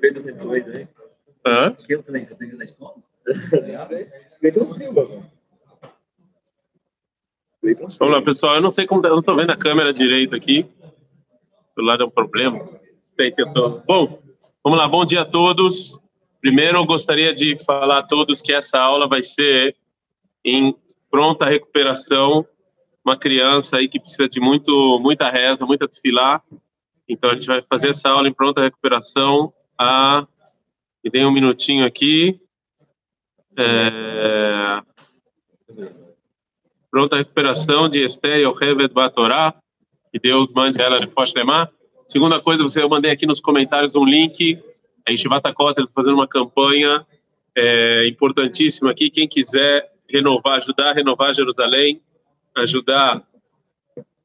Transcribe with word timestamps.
Veio 0.00 0.14
208 0.14 0.70
aí. 0.70 0.88
Hã? 1.46 1.72
Que 1.74 1.94
eu 1.94 2.02
falei, 2.02 2.26
eu 2.28 2.36
tenho 2.36 2.56
na 2.56 2.64
escola. 2.64 2.94
Cleiton 4.40 4.66
Silva, 4.66 5.04
velho. 5.04 5.22
Vamos 7.98 8.14
lá, 8.14 8.22
pessoal. 8.22 8.54
Eu 8.56 8.62
não 8.62 8.70
sei 8.70 8.86
como. 8.86 9.02
tá- 9.02 9.08
Eu 9.08 9.16
não 9.16 9.22
tô 9.22 9.34
vendo 9.34 9.50
a 9.50 9.56
câmera 9.56 9.92
direito 9.92 10.34
aqui. 10.34 10.64
Do 11.76 11.82
lado 11.82 12.02
é 12.02 12.06
um 12.06 12.10
problema. 12.10 12.58
Não 12.58 12.78
sei 13.16 13.32
se 13.32 13.40
eu 13.42 13.52
tô. 13.52 13.80
Bom, 13.80 14.18
vamos 14.64 14.78
lá. 14.78 14.88
Bom 14.88 15.04
dia 15.04 15.22
a 15.22 15.24
todos. 15.24 15.98
Primeiro, 16.40 16.78
eu 16.78 16.84
gostaria 16.86 17.32
de 17.34 17.56
falar 17.64 17.98
a 17.98 18.02
todos 18.06 18.40
que 18.40 18.52
essa 18.52 18.78
aula 18.78 19.08
vai 19.08 19.22
ser 19.22 19.76
em 20.44 20.74
pronta 21.10 21.46
recuperação. 21.46 22.46
Uma 23.04 23.18
criança 23.18 23.78
aí 23.78 23.88
que 23.88 23.98
precisa 23.98 24.28
de 24.28 24.40
muito, 24.40 24.98
muita 25.00 25.28
reza, 25.30 25.66
muita 25.66 25.88
tefilá. 25.88 26.40
Então, 27.08 27.30
a 27.30 27.34
gente 27.34 27.46
vai 27.46 27.62
fazer 27.62 27.88
essa 27.90 28.08
aula 28.08 28.28
em 28.28 28.34
pronta 28.34 28.60
recuperação. 28.62 29.52
Ah, 29.78 30.26
me 31.04 31.10
dê 31.10 31.24
um 31.24 31.30
minutinho 31.30 31.86
aqui. 31.86 32.40
É... 33.56 34.82
Pronta 36.90 37.16
recuperação 37.16 37.88
de 37.88 38.04
Esther 38.04 38.40
Yocheved 38.40 38.92
Batorá. 38.92 39.54
Que 40.10 40.18
Deus 40.18 40.50
mande 40.52 40.80
ela 40.80 40.96
de 40.96 41.06
Fosh 41.06 41.34
Lemar. 41.34 41.70
Segunda 42.06 42.40
coisa, 42.40 42.62
você, 42.62 42.82
eu 42.82 42.88
mandei 42.88 43.10
aqui 43.10 43.26
nos 43.26 43.40
comentários 43.40 43.94
um 43.94 44.04
link. 44.04 44.58
A 45.06 45.10
Yeshivat 45.10 45.42
Kotel 45.52 45.84
está 45.84 45.94
fazendo 45.94 46.14
uma 46.14 46.26
campanha 46.26 47.06
é, 47.54 48.08
importantíssima 48.08 48.90
aqui. 48.90 49.10
Quem 49.10 49.28
quiser 49.28 49.92
renovar, 50.08 50.56
ajudar 50.56 50.90
a 50.90 50.94
renovar 50.94 51.34
Jerusalém, 51.34 52.00
ajudar 52.56 53.22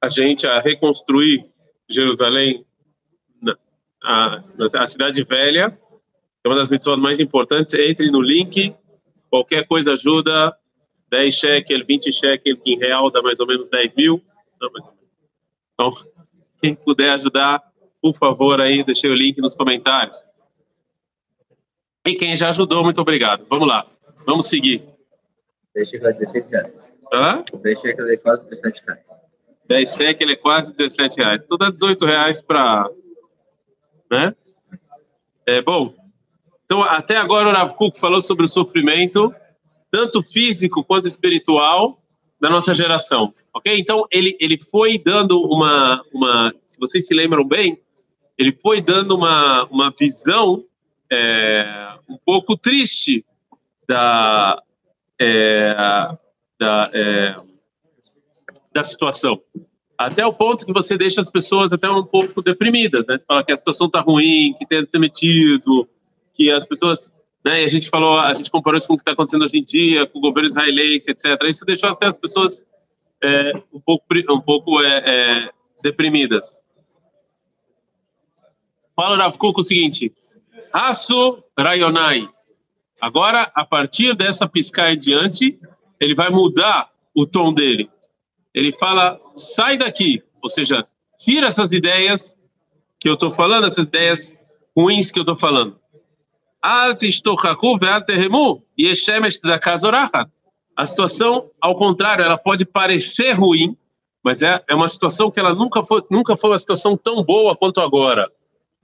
a 0.01 0.09
gente 0.09 0.47
a 0.47 0.59
reconstruir 0.61 1.45
Jerusalém, 1.89 2.65
a, 4.03 4.43
a 4.75 4.87
cidade 4.87 5.23
velha, 5.23 5.77
é 6.43 6.47
uma 6.47 6.57
das 6.57 6.69
missões 6.69 6.99
mais 6.99 7.19
importantes. 7.19 7.73
Entre 7.73 8.11
no 8.11 8.21
link, 8.21 8.75
qualquer 9.29 9.65
coisa 9.65 9.93
ajuda. 9.93 10.55
10 11.09 11.35
shekel, 11.35 11.85
20 11.85 12.11
shekel, 12.11 12.57
que 12.57 12.73
em 12.73 12.79
real 12.79 13.11
dá 13.11 13.21
mais 13.21 13.39
ou 13.39 13.45
menos 13.45 13.69
10 13.69 13.93
mil. 13.93 14.21
Então, 15.73 15.91
quem 16.59 16.73
puder 16.73 17.13
ajudar, 17.13 17.61
por 18.01 18.15
favor, 18.15 18.59
aí, 18.59 18.83
deixei 18.83 19.11
o 19.11 19.13
link 19.13 19.39
nos 19.39 19.55
comentários. 19.55 20.17
E 22.05 22.15
quem 22.15 22.35
já 22.35 22.49
ajudou, 22.49 22.83
muito 22.83 22.99
obrigado. 22.99 23.45
Vamos 23.49 23.67
lá, 23.67 23.85
vamos 24.25 24.47
seguir. 24.47 24.83
Deixa 25.73 25.97
eu 25.97 26.01
16 26.01 26.47
reais. 26.47 26.91
Hã? 27.13 27.43
Deixa 27.61 27.87
eu 27.89 28.09
é 28.09 28.17
quase 28.17 28.43
17 28.43 28.83
reais. 28.85 29.15
10 29.67 29.93
shekel 29.93 30.29
é 30.29 30.35
quase 30.35 30.75
17 30.75 31.17
reais. 31.17 31.43
Tudo 31.43 31.59
dá 31.59 31.69
18 31.69 32.05
reais 32.05 32.41
para. 32.41 32.89
Né? 34.13 34.35
É 35.45 35.61
bom. 35.61 35.93
Então, 36.65 36.81
até 36.81 37.17
agora 37.17 37.49
o 37.49 37.51
Rav 37.51 37.73
Kuk 37.73 37.99
falou 37.99 38.21
sobre 38.21 38.45
o 38.45 38.47
sofrimento, 38.47 39.33
tanto 39.91 40.23
físico 40.23 40.83
quanto 40.83 41.07
espiritual, 41.07 41.99
da 42.39 42.49
nossa 42.49 42.73
geração. 42.73 43.33
Ok? 43.53 43.73
Então, 43.77 44.05
ele, 44.11 44.37
ele 44.39 44.59
foi 44.59 44.97
dando 44.97 45.41
uma, 45.41 46.03
uma. 46.13 46.53
Se 46.65 46.77
vocês 46.79 47.07
se 47.07 47.13
lembram 47.13 47.47
bem, 47.47 47.79
ele 48.37 48.51
foi 48.61 48.81
dando 48.81 49.15
uma, 49.15 49.65
uma 49.65 49.93
visão 49.97 50.63
é, 51.11 51.95
um 52.09 52.17
pouco 52.17 52.57
triste 52.57 53.25
da. 53.87 54.61
é, 55.19 55.73
da 56.59 56.89
é, 56.93 57.35
da 58.73 58.83
situação. 58.83 59.39
Até 59.97 60.25
o 60.25 60.33
ponto 60.33 60.65
que 60.65 60.73
você 60.73 60.97
deixa 60.97 61.21
as 61.21 61.29
pessoas 61.29 61.71
até 61.71 61.89
um 61.89 62.03
pouco 62.03 62.41
deprimidas, 62.41 63.05
né? 63.07 63.17
Você 63.17 63.25
fala 63.25 63.43
que 63.43 63.51
a 63.51 63.55
situação 63.55 63.87
está 63.87 64.01
ruim, 64.01 64.55
que 64.57 64.65
tem 64.65 64.79
antisemitismo, 64.79 65.87
que 66.33 66.51
as 66.51 66.65
pessoas, 66.65 67.11
né? 67.45 67.61
E 67.61 67.65
a 67.65 67.67
gente 67.67 67.89
falou, 67.89 68.19
a 68.19 68.33
gente 68.33 68.49
comparou 68.49 68.77
isso 68.77 68.87
com 68.87 68.95
o 68.95 68.97
que 68.97 69.03
está 69.03 69.11
acontecendo 69.11 69.43
hoje 69.43 69.59
em 69.59 69.63
dia, 69.63 70.07
com 70.07 70.17
o 70.17 70.21
governo 70.21 70.49
israelense, 70.49 71.11
etc. 71.11 71.25
Isso 71.47 71.63
deixou 71.65 71.89
até 71.89 72.07
as 72.07 72.17
pessoas 72.17 72.65
é, 73.21 73.53
um 73.71 73.79
pouco, 73.79 74.05
um 74.29 74.41
pouco 74.41 74.81
é, 74.81 75.03
é, 75.05 75.49
deprimidas. 75.83 76.55
Fala, 78.95 79.17
Rav 79.17 79.37
Kuk, 79.37 79.59
o 79.59 79.63
seguinte: 79.63 80.11
Hasu 80.71 81.43
Rayonai. 81.57 82.27
Agora, 82.99 83.51
a 83.53 83.65
partir 83.65 84.15
dessa 84.15 84.47
piscar 84.47 84.91
em 84.91 84.97
diante, 84.97 85.59
ele 85.99 86.15
vai 86.15 86.29
mudar 86.29 86.89
o 87.15 87.27
tom 87.27 87.53
dele 87.53 87.89
ele 88.53 88.71
fala, 88.73 89.19
sai 89.33 89.77
daqui, 89.77 90.21
ou 90.41 90.49
seja, 90.49 90.85
tira 91.17 91.47
essas 91.47 91.71
ideias 91.71 92.37
que 92.99 93.09
eu 93.09 93.15
estou 93.15 93.31
falando, 93.31 93.67
essas 93.67 93.87
ideias 93.87 94.37
ruins 94.75 95.11
que 95.11 95.19
eu 95.19 95.23
estou 95.23 95.35
falando. 95.35 95.79
A 100.75 100.85
situação, 100.85 101.49
ao 101.59 101.75
contrário, 101.75 102.23
ela 102.23 102.37
pode 102.37 102.65
parecer 102.65 103.33
ruim, 103.33 103.75
mas 104.23 104.41
é, 104.41 104.63
é 104.69 104.73
uma 104.73 104.87
situação 104.87 105.29
que 105.29 105.39
ela 105.39 105.53
nunca 105.53 105.83
foi, 105.83 106.01
nunca 106.09 106.37
foi 106.37 106.51
uma 106.51 106.57
situação 106.57 106.95
tão 106.95 107.21
boa 107.21 107.55
quanto 107.55 107.81
agora. 107.81 108.31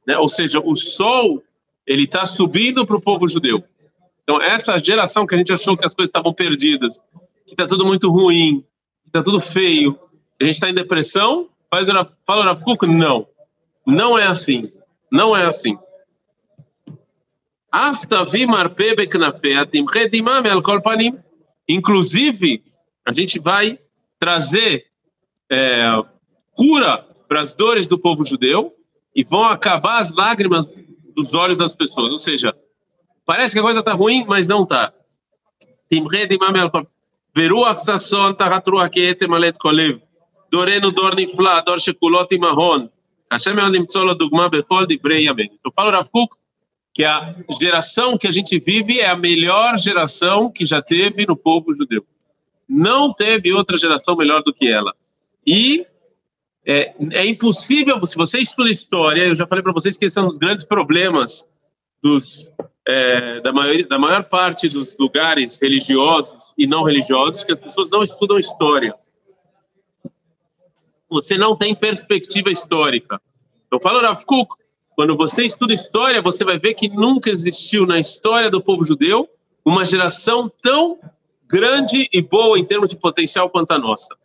Né? 0.06 0.18
Ou 0.18 0.28
seja, 0.28 0.60
o 0.60 0.76
sol 0.76 1.42
ele 1.88 2.04
está 2.04 2.26
subindo 2.26 2.86
para 2.86 2.98
o 2.98 3.02
povo 3.02 3.28
judeu. 3.28 3.64
Então, 4.24 4.42
essa 4.42 4.78
geração 4.80 5.26
que 5.26 5.34
a 5.34 5.38
gente 5.38 5.54
achou 5.54 5.76
que 5.76 5.86
as 5.86 5.96
coisas 5.96 6.10
estavam 6.10 6.34
perdidas, 6.34 7.02
que 7.46 7.54
está 7.54 7.66
tudo 7.66 7.86
muito 7.86 8.12
ruim, 8.12 8.64
está 9.10 9.22
tudo 9.24 9.40
feio, 9.40 10.00
a 10.40 10.44
gente 10.44 10.54
está 10.54 10.70
em 10.70 10.74
depressão, 10.74 11.50
faz 11.70 11.90
o 11.90 11.94
Rav- 11.94 12.12
fala 12.26 12.42
o 12.42 12.46
Rav 12.46 12.64
Kuk, 12.64 12.86
não. 12.88 13.28
Não 13.86 14.18
é 14.18 14.28
assim. 14.28 14.72
Não 15.12 15.36
é 15.36 15.46
assim. 15.46 15.78
Inclusive, 21.68 22.64
a 23.06 23.14
gente 23.14 23.40
vai 23.40 23.80
trazer 24.18 24.86
é, 25.52 25.86
cura 26.56 27.06
para 27.28 27.42
as 27.42 27.54
dores 27.54 27.88
do 27.88 27.98
povo 28.00 28.26
judeu 28.26 28.74
e 29.16 29.24
vão 29.24 29.44
acabar 29.44 30.00
as 30.00 30.12
lágrimas 30.12 30.66
dos 31.16 31.34
olhos 31.34 31.58
das 31.58 31.76
pessoas. 31.76 32.12
Ou 32.12 32.18
seja, 32.18 32.56
parece 33.26 33.54
que 33.54 33.60
a 33.60 33.64
coisa 33.64 33.82
está 33.82 33.94
ruim, 33.94 34.26
mas 34.28 34.48
não 34.48 34.64
está. 34.64 34.94
תמחה 37.33 37.47
דמעה 37.47 37.73
מעל 37.73 37.75
כל... 37.75 37.75
ורוח 37.77 37.79
ששון 37.79 38.33
תחת 38.33 38.69
רוח 38.69 38.87
כי 38.87 39.11
עת 39.11 39.19
תמלא 39.19 39.49
את 39.49 39.57
כל 39.57 39.73
לב. 39.73 39.97
דורנו 40.51 40.91
דור 40.91 41.15
נפלא, 41.17 41.61
דור 41.61 41.79
שכולו 41.79 42.25
תימהון. 42.25 42.87
השם 43.31 43.57
מאוד 43.57 43.73
למצוא 43.73 44.05
לו 44.05 44.15
דוגמה 44.15 44.49
בכל 44.49 44.85
דברי 44.89 45.21
ימינו. 45.21 45.55
Então 45.61 45.73
fala 45.73 45.89
o 45.89 45.93
Rav 45.93 46.09
Kuk 46.11 46.37
que 46.95 47.05
a 47.05 47.35
geração 47.61 48.17
que 48.17 48.29
a 48.29 48.31
gente 48.31 48.59
vive 48.61 49.01
é 49.01 49.09
a 49.09 49.17
melhor 49.17 49.77
geração 49.77 50.49
que 50.49 50.65
já 50.65 50.81
teve 50.81 51.27
no 51.27 51.37
povo 51.37 51.73
judeu. 51.73 52.07
Não 52.69 53.13
teve 53.13 53.53
outra 53.53 53.77
geração 53.77 54.17
melhor 54.17 54.43
do 54.45 54.55
que 54.55 54.69
ela. 54.69 54.95
E 55.45 55.85
é, 56.65 56.95
é 57.11 57.27
impossível, 57.27 58.07
se 58.07 58.17
você 58.17 58.39
estuda 58.39 58.71
história, 58.71 59.25
eu 59.25 59.35
já 59.35 59.45
falei 59.45 59.63
para 59.63 59.73
vocês 59.73 59.99
que 59.99 60.05
esse 60.05 60.19
é 60.19 60.23
um 60.23 60.29
dos 60.29 60.39
grandes 60.39 60.65
problemas 60.65 61.49
dos, 62.01 62.53
é, 62.90 63.40
da, 63.42 63.54
maior, 63.54 63.84
da 63.84 64.00
maior 64.00 64.24
parte 64.24 64.68
dos 64.68 64.98
lugares 64.98 65.60
religiosos 65.62 66.56
e 66.58 66.66
não 66.66 66.84
religiosos, 66.84 67.44
que 67.44 67.52
as 67.52 67.60
pessoas 67.60 67.88
não 67.88 68.02
estudam 68.02 68.40
história. 68.40 68.96
Você 71.08 71.38
não 71.38 71.56
tem 71.56 71.76
perspectiva 71.76 72.50
histórica. 72.50 73.22
Eu 73.72 73.80
falo, 73.80 74.02
Rav 74.02 74.24
Kuk, 74.26 74.56
quando 74.96 75.16
você 75.16 75.46
estuda 75.46 75.72
história, 75.72 76.20
você 76.20 76.44
vai 76.44 76.58
ver 76.58 76.74
que 76.74 76.90
nunca 76.90 77.30
existiu 77.30 77.86
na 77.86 78.00
história 78.00 78.50
do 78.50 78.60
povo 78.60 78.84
judeu 78.84 79.30
uma 79.64 79.86
geração 79.86 80.52
tão 80.60 80.98
grande 81.48 82.10
e 82.12 82.22
boa 82.24 82.58
em 82.58 82.66
termos 82.66 82.90
de 82.90 82.98
potencial 82.98 83.52
quanto 83.52 83.72
a 83.72 83.78
nossa. 83.78 84.16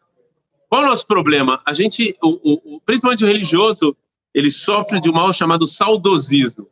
Qual 0.71 0.83
é 0.83 0.87
o 0.87 0.89
nosso 0.89 1.07
problema? 1.07 1.61
A 1.67 1.75
gente, 1.75 2.17
o, 2.23 2.77
o, 2.77 2.81
principalmente 2.81 3.25
o 3.25 3.29
religioso, 3.29 3.95
ele 4.33 4.51
sofre 4.51 5.01
de 5.01 5.11
um 5.11 5.13
mal 5.13 5.31
chamado 5.35 5.67
saudosismo. 5.67 6.65
O 6.65 6.69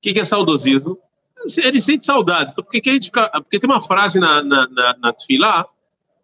que 0.00 0.18
é 0.18 0.24
saudosismo? 0.24 0.98
Ele 1.62 1.80
sente 1.80 2.04
saudades. 2.04 2.52
Então, 2.52 2.64
por 2.64 2.70
que, 2.70 2.88
a 2.88 2.92
gente 2.92 3.06
fica, 3.06 3.28
porque 3.28 3.58
tem 3.58 3.68
uma 3.68 3.80
frase 3.80 4.18
na, 4.18 4.42
na, 4.42 4.68
na, 4.68 4.96
na 4.98 5.66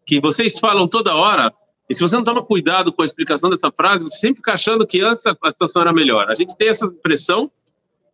que 0.06 0.20
vocês 0.20 0.58
falam 0.58 0.88
toda 0.88 1.14
hora, 1.14 1.52
e 1.88 1.94
se 1.94 2.00
você 2.00 2.16
não 2.16 2.24
toma 2.24 2.44
cuidado 2.44 2.92
com 2.92 3.02
a 3.02 3.04
explicação 3.04 3.50
dessa 3.50 3.70
frase, 3.70 4.04
você 4.04 4.16
sempre 4.16 4.36
fica 4.36 4.52
achando 4.52 4.86
que 4.86 5.00
antes 5.00 5.26
a, 5.26 5.36
a 5.42 5.50
situação 5.50 5.82
era 5.82 5.92
melhor. 5.92 6.30
A 6.30 6.34
gente 6.34 6.56
tem 6.56 6.68
essa 6.68 6.86
impressão, 6.86 7.50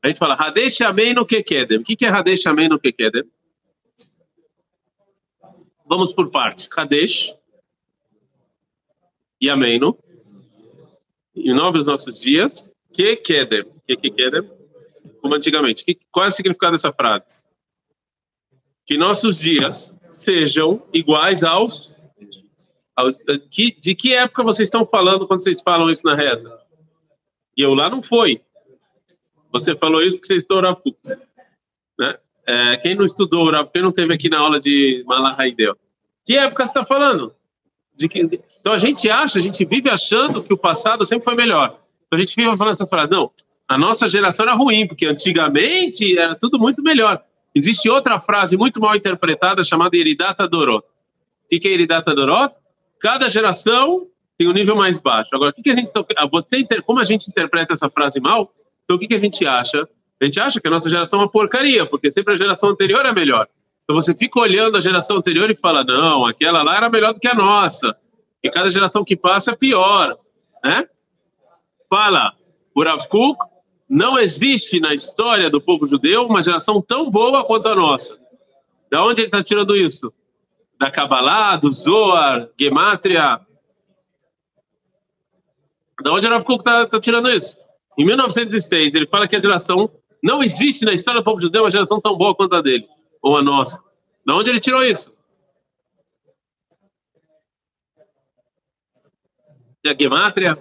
a 0.02 0.08
gente 0.08 0.18
fala, 0.18 0.34
Hadesh 0.34 0.80
Amém 0.82 1.14
no 1.14 1.26
Kekedem. 1.26 1.78
O 1.78 1.82
que, 1.82 1.96
que 1.96 2.06
é 2.06 2.08
Hadesh 2.08 2.46
Amém 2.46 2.68
no 2.68 2.78
Kekedem? 2.78 3.24
Vamos 5.88 6.12
por 6.12 6.30
parte. 6.30 6.68
Hadesh 6.76 7.36
e 9.40 9.48
Ameno. 9.48 9.96
Em 11.34 11.54
novos 11.54 11.86
nossos 11.86 12.20
dias. 12.20 12.72
Que 12.92 13.14
Kedem. 13.16 13.64
Que 15.26 15.28
que? 15.28 15.28
Como 15.28 15.34
antigamente. 15.34 15.84
Que, 15.84 15.98
qual 16.10 16.26
é 16.26 16.28
o 16.28 16.32
significado 16.32 16.72
dessa 16.72 16.92
frase? 16.92 17.26
Que 18.84 18.96
nossos 18.96 19.38
dias 19.38 19.98
sejam 20.08 20.82
iguais 20.92 21.42
aos. 21.42 21.94
aos 22.94 23.24
que, 23.50 23.72
de 23.78 23.94
que 23.94 24.14
época 24.14 24.42
vocês 24.44 24.66
estão 24.66 24.86
falando 24.86 25.26
quando 25.26 25.42
vocês 25.42 25.60
falam 25.60 25.90
isso 25.90 26.06
na 26.06 26.14
reza? 26.14 26.56
E 27.56 27.62
eu 27.62 27.74
lá 27.74 27.90
não 27.90 28.02
foi. 28.02 28.40
Você 29.52 29.74
falou 29.74 30.02
isso 30.02 30.16
porque 30.16 30.28
você 30.28 30.36
estudou 30.36 30.76
Kuk. 30.76 30.98
Né? 31.98 32.18
É, 32.46 32.76
quem 32.76 32.94
não 32.94 33.04
estudou 33.04 33.50
Rav, 33.50 33.70
quem 33.72 33.82
não 33.82 33.92
teve 33.92 34.14
aqui 34.14 34.28
na 34.28 34.38
aula 34.38 34.60
de 34.60 35.02
Malahaideu? 35.06 35.76
Que 36.24 36.36
época 36.36 36.64
você 36.64 36.70
está 36.70 36.84
falando? 36.84 37.34
Que, 37.98 38.20
então 38.60 38.72
a 38.72 38.78
gente 38.78 39.08
acha, 39.08 39.38
a 39.38 39.42
gente 39.42 39.64
vive 39.64 39.88
achando 39.88 40.42
que 40.42 40.52
o 40.52 40.58
passado 40.58 41.04
sempre 41.04 41.24
foi 41.24 41.34
melhor. 41.34 41.80
Então 42.06 42.18
a 42.18 42.18
gente 42.18 42.36
vive 42.36 42.56
falando 42.56 42.74
essas 42.74 42.88
frases. 42.88 43.10
Não, 43.10 43.32
a 43.68 43.76
nossa 43.76 44.06
geração 44.06 44.46
era 44.46 44.54
ruim, 44.54 44.86
porque 44.86 45.06
antigamente 45.06 46.16
era 46.16 46.34
tudo 46.34 46.58
muito 46.58 46.82
melhor. 46.82 47.22
Existe 47.54 47.88
outra 47.90 48.20
frase 48.20 48.56
muito 48.56 48.80
mal 48.80 48.94
interpretada 48.94 49.64
chamada 49.64 49.96
Iridata 49.96 50.46
Dorot. 50.46 50.84
O 51.44 51.48
que 51.48 51.66
é 51.66 51.72
Iridata 51.72 52.14
Dorot? 52.14 52.54
Cada 53.00 53.28
geração 53.28 54.06
tem 54.38 54.48
um 54.48 54.52
nível 54.52 54.76
mais 54.76 55.00
baixo. 55.00 55.30
Agora, 55.32 55.50
o 55.50 55.62
que, 55.62 55.70
a 55.70 55.74
gente, 55.74 55.90
você, 56.30 56.64
como 56.84 57.00
a 57.00 57.04
gente 57.04 57.28
interpreta 57.28 57.72
essa 57.72 57.88
frase 57.88 58.20
mal? 58.20 58.52
Então, 58.84 58.96
o 58.96 58.98
que, 58.98 59.14
a 59.14 59.18
gente 59.18 59.46
acha? 59.46 59.88
A 60.20 60.24
gente 60.24 60.38
acha 60.38 60.60
que 60.60 60.68
a 60.68 60.70
nossa 60.70 60.88
geração 60.88 61.20
é 61.20 61.22
uma 61.24 61.30
porcaria, 61.30 61.86
porque 61.86 62.10
sempre 62.10 62.34
a 62.34 62.36
geração 62.36 62.70
anterior 62.70 63.04
é 63.04 63.12
melhor. 63.12 63.48
Então 63.84 63.94
você 63.94 64.16
fica 64.16 64.40
olhando 64.40 64.76
a 64.76 64.80
geração 64.80 65.18
anterior 65.18 65.50
e 65.50 65.56
fala, 65.56 65.84
não, 65.84 66.26
aquela 66.26 66.62
lá 66.62 66.76
era 66.76 66.90
melhor 66.90 67.14
do 67.14 67.20
que 67.20 67.28
a 67.28 67.34
nossa. 67.34 67.96
E 68.42 68.50
cada 68.50 68.68
geração 68.68 69.04
que 69.04 69.16
passa 69.16 69.52
é 69.52 69.56
pior. 69.56 70.12
Né? 70.64 70.88
Fala, 71.88 72.32
o 72.74 72.82
Rav 72.82 73.06
Kuk, 73.08 73.38
não 73.88 74.18
existe 74.18 74.80
na 74.80 74.92
história 74.92 75.48
do 75.48 75.60
povo 75.60 75.86
judeu 75.86 76.26
uma 76.26 76.42
geração 76.42 76.82
tão 76.82 77.10
boa 77.10 77.44
quanto 77.44 77.68
a 77.68 77.74
nossa. 77.74 78.18
Da 78.90 79.04
onde 79.04 79.20
ele 79.20 79.28
está 79.28 79.42
tirando 79.42 79.76
isso? 79.76 80.12
Da 80.78 80.90
Kabbalah, 80.90 81.56
do 81.56 81.72
Zohar, 81.72 82.48
Gematria. 82.58 83.40
Da 86.02 86.12
onde 86.12 86.26
Rav 86.26 86.44
Kuk 86.44 86.60
está 86.60 86.86
tá 86.86 87.00
tirando 87.00 87.30
isso? 87.30 87.56
Em 87.96 88.04
1906, 88.04 88.94
ele 88.94 89.06
fala 89.06 89.26
que 89.26 89.36
a 89.36 89.40
geração 89.40 89.90
não 90.22 90.42
existe 90.42 90.84
na 90.84 90.92
história 90.92 91.20
do 91.20 91.24
povo 91.24 91.40
judeu 91.40 91.62
uma 91.62 91.70
geração 91.70 92.00
tão 92.00 92.16
boa 92.16 92.34
quanto 92.34 92.54
a 92.56 92.60
dele, 92.60 92.86
ou 93.22 93.36
a 93.36 93.42
nossa. 93.42 93.82
De 94.26 94.32
onde 94.32 94.50
ele 94.50 94.60
tirou 94.60 94.82
isso? 94.82 95.12
E 99.84 99.88
a 99.88 99.96
Gematria? 99.98 100.58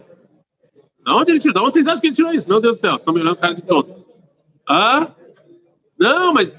De 1.06 1.12
onde 1.12 1.32
ele 1.32 1.40
tirou? 1.40 1.54
De 1.54 1.60
onde 1.68 1.74
vocês 1.76 1.88
acham 1.88 2.02
que 2.02 2.08
ele 2.08 2.16
tirou 2.16 2.34
isso? 2.34 2.50
Meu 2.50 2.60
Deus 2.60 2.78
do 2.78 2.80
céu, 2.80 2.96
estão 2.96 3.14
me 3.14 3.22
olhando 3.22 3.36
cara 3.36 3.54
de 3.54 3.64
tonto. 3.64 3.96
Ah? 4.68 5.08
Não, 6.00 6.34
mas 6.34 6.52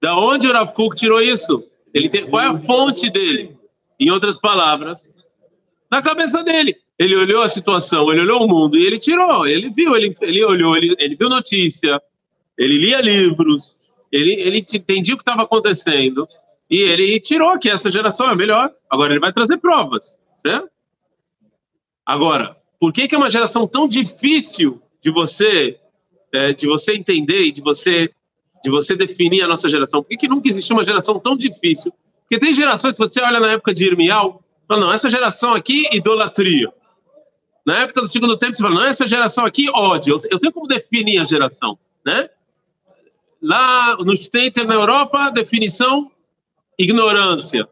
da 0.00 0.16
onde 0.16 0.48
o 0.48 0.52
Rav 0.52 0.72
Kuk 0.72 0.96
tirou 0.96 1.20
isso? 1.20 1.62
Ele 1.92 2.08
tem, 2.08 2.28
qual 2.28 2.42
é 2.42 2.46
a 2.46 2.54
fonte 2.54 3.10
dele? 3.10 3.56
Em 3.98 4.10
outras 4.10 4.38
palavras, 4.38 5.12
na 5.90 6.00
cabeça 6.00 6.42
dele. 6.42 6.74
Ele 6.98 7.16
olhou 7.16 7.42
a 7.42 7.48
situação, 7.48 8.10
ele 8.10 8.22
olhou 8.22 8.44
o 8.44 8.48
mundo 8.48 8.76
e 8.76 8.86
ele 8.86 8.98
tirou. 8.98 9.46
Ele 9.46 9.70
viu, 9.70 9.94
ele, 9.94 10.14
ele 10.22 10.44
olhou, 10.44 10.76
ele, 10.76 10.94
ele 10.98 11.16
viu 11.16 11.28
notícia, 11.28 12.00
ele 12.56 12.78
lia 12.78 13.00
livros, 13.00 13.76
ele, 14.10 14.34
ele 14.34 14.58
entendia 14.58 15.14
o 15.14 15.16
que 15.16 15.22
estava 15.22 15.42
acontecendo 15.42 16.28
e 16.70 16.78
ele 16.78 17.18
tirou 17.20 17.58
que 17.58 17.68
essa 17.68 17.90
geração 17.90 18.30
é 18.30 18.36
melhor. 18.36 18.70
Agora 18.90 19.12
ele 19.12 19.20
vai 19.20 19.32
trazer 19.32 19.58
provas, 19.58 20.18
certo? 20.38 20.68
Agora, 22.04 22.56
por 22.80 22.94
que, 22.94 23.06
que 23.06 23.14
é 23.14 23.18
uma 23.18 23.28
geração 23.28 23.68
tão 23.68 23.86
difícil 23.86 24.82
de 25.00 25.10
você 25.10 25.78
é, 26.32 26.52
de 26.52 26.66
você 26.66 26.94
entender 26.94 27.42
e 27.42 27.52
de 27.52 27.60
você 27.60 28.10
de 28.62 28.70
você 28.70 28.96
definir 28.96 29.42
a 29.42 29.48
nossa 29.48 29.68
geração? 29.68 30.02
Por 30.02 30.08
que, 30.08 30.16
que 30.16 30.28
nunca 30.28 30.48
existiu 30.48 30.76
uma 30.76 30.84
geração 30.84 31.18
tão 31.18 31.36
difícil? 31.36 31.92
Porque 32.22 32.38
tem 32.38 32.52
gerações, 32.52 32.94
se 32.94 32.98
você 32.98 33.20
olha 33.22 33.40
na 33.40 33.52
época 33.52 33.72
de 33.72 33.86
Irmial, 33.86 34.42
fala, 34.68 34.80
não, 34.80 34.92
essa 34.92 35.08
geração 35.08 35.54
aqui, 35.54 35.88
idolatria. 35.92 36.72
Na 37.66 37.80
época 37.80 38.02
do 38.02 38.06
segundo 38.06 38.36
tempo, 38.36 38.54
você 38.54 38.62
fala, 38.62 38.74
não, 38.74 38.84
essa 38.84 39.06
geração 39.06 39.46
aqui, 39.46 39.68
ódio. 39.70 40.16
Eu 40.30 40.38
tenho 40.38 40.52
como 40.52 40.66
definir 40.66 41.18
a 41.20 41.24
geração, 41.24 41.78
né? 42.04 42.28
Lá 43.42 43.96
no 43.96 44.14
Stater, 44.14 44.66
na 44.66 44.74
Europa, 44.74 45.30
definição, 45.30 46.10
ignorância. 46.78 47.66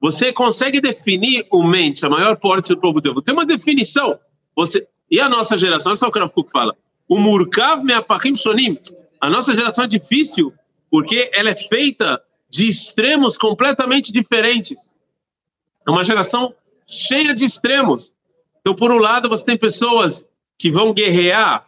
Você 0.00 0.32
consegue 0.32 0.80
definir 0.80 1.46
o 1.50 1.62
mente, 1.66 2.04
a 2.04 2.08
maior 2.08 2.36
parte 2.36 2.68
do 2.68 2.80
povo 2.80 3.00
judeu. 3.02 3.22
Tem 3.22 3.34
uma 3.34 3.46
definição. 3.46 4.18
Você 4.54 4.86
E 5.10 5.20
a 5.20 5.28
nossa 5.28 5.56
geração, 5.56 5.90
olha 5.90 5.96
só 5.96 6.08
o 6.08 6.12
que 6.12 6.20
o 6.20 6.48
fala. 6.50 6.74
O 7.08 7.18
Murkav 7.18 7.82
Me'apachim 7.84 8.34
Shonim. 8.34 8.78
A 9.20 9.30
nossa 9.30 9.54
geração 9.54 9.84
é 9.84 9.88
difícil 9.88 10.52
porque 10.90 11.30
ela 11.32 11.50
é 11.50 11.56
feita 11.56 12.20
de 12.48 12.68
extremos 12.68 13.36
completamente 13.36 14.12
diferentes. 14.12 14.92
É 15.86 15.90
uma 15.90 16.04
geração 16.04 16.54
cheia 16.86 17.34
de 17.34 17.44
extremos. 17.44 18.14
Então, 18.60 18.74
por 18.74 18.90
um 18.90 18.98
lado, 18.98 19.28
você 19.28 19.44
tem 19.44 19.56
pessoas 19.56 20.26
que 20.58 20.70
vão 20.70 20.92
guerrear 20.92 21.66